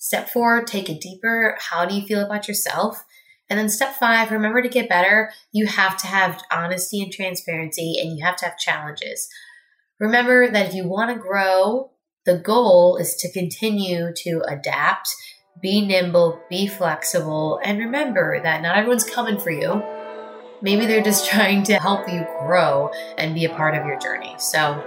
Step 0.02 0.30
four, 0.30 0.64
take 0.64 0.90
it 0.90 1.00
deeper. 1.00 1.56
How 1.60 1.86
do 1.86 1.94
you 1.94 2.02
feel 2.02 2.26
about 2.26 2.48
yourself? 2.48 3.06
And 3.48 3.60
then 3.60 3.70
step 3.70 3.94
five, 3.94 4.32
remember 4.32 4.64
to 4.64 4.68
get 4.68 4.90
better. 4.90 5.32
You 5.52 5.68
have 5.68 5.96
to 5.98 6.08
have 6.08 6.42
honesty 6.52 7.04
and 7.04 7.14
transparency, 7.14 7.98
and 8.02 8.18
you 8.18 8.26
have 8.26 8.36
to 8.38 8.46
have 8.46 8.58
challenges. 8.58 9.30
Remember 10.00 10.50
that 10.50 10.70
if 10.70 10.74
you 10.74 10.88
want 10.88 11.12
to 11.12 11.22
grow, 11.22 11.92
the 12.26 12.40
goal 12.40 12.98
is 12.98 13.14
to 13.18 13.32
continue 13.32 14.12
to 14.24 14.42
adapt, 14.48 15.08
be 15.62 15.86
nimble, 15.86 16.42
be 16.50 16.66
flexible, 16.66 17.60
and 17.64 17.78
remember 17.78 18.42
that 18.42 18.64
not 18.64 18.78
everyone's 18.78 19.08
coming 19.08 19.38
for 19.38 19.52
you. 19.52 19.84
Maybe 20.64 20.88
they're 20.88 21.04
just 21.04 21.30
trying 21.30 21.62
to 21.66 21.76
help 21.76 22.10
you 22.10 22.26
grow 22.40 22.90
and 23.20 23.36
be 23.36 23.46
a 23.46 23.50
part 23.50 23.76
of 23.76 23.86
your 23.86 24.00
journey. 24.00 24.34
So, 24.40 24.84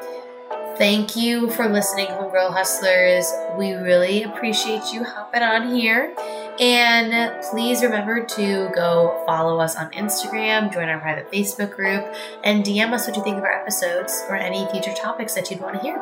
Thank 0.76 1.14
you 1.14 1.50
for 1.50 1.68
listening, 1.68 2.06
Homegirl 2.06 2.52
Hustlers. 2.52 3.32
We 3.56 3.74
really 3.74 4.24
appreciate 4.24 4.92
you 4.92 5.04
hopping 5.04 5.42
on 5.42 5.72
here. 5.72 6.12
And 6.58 7.42
please 7.50 7.80
remember 7.80 8.24
to 8.24 8.70
go 8.74 9.22
follow 9.24 9.60
us 9.60 9.76
on 9.76 9.92
Instagram, 9.92 10.72
join 10.72 10.88
our 10.88 10.98
private 10.98 11.30
Facebook 11.30 11.76
group, 11.76 12.04
and 12.42 12.64
DM 12.64 12.92
us 12.92 13.06
what 13.06 13.16
you 13.16 13.22
think 13.22 13.37
of 13.37 13.44
our 13.44 13.52
episodes 13.52 14.24
or 14.28 14.34
any 14.34 14.66
future 14.72 14.92
topics 14.94 15.34
that 15.34 15.48
you'd 15.48 15.60
want 15.60 15.76
to 15.76 15.80
hear. 15.80 15.96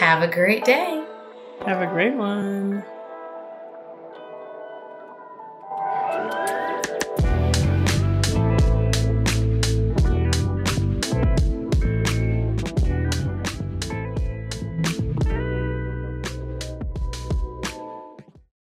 Have 0.00 0.22
a 0.22 0.32
great 0.32 0.64
day. 0.64 1.04
Have 1.66 1.82
a 1.82 1.86
great 1.86 2.14
one. 2.14 2.84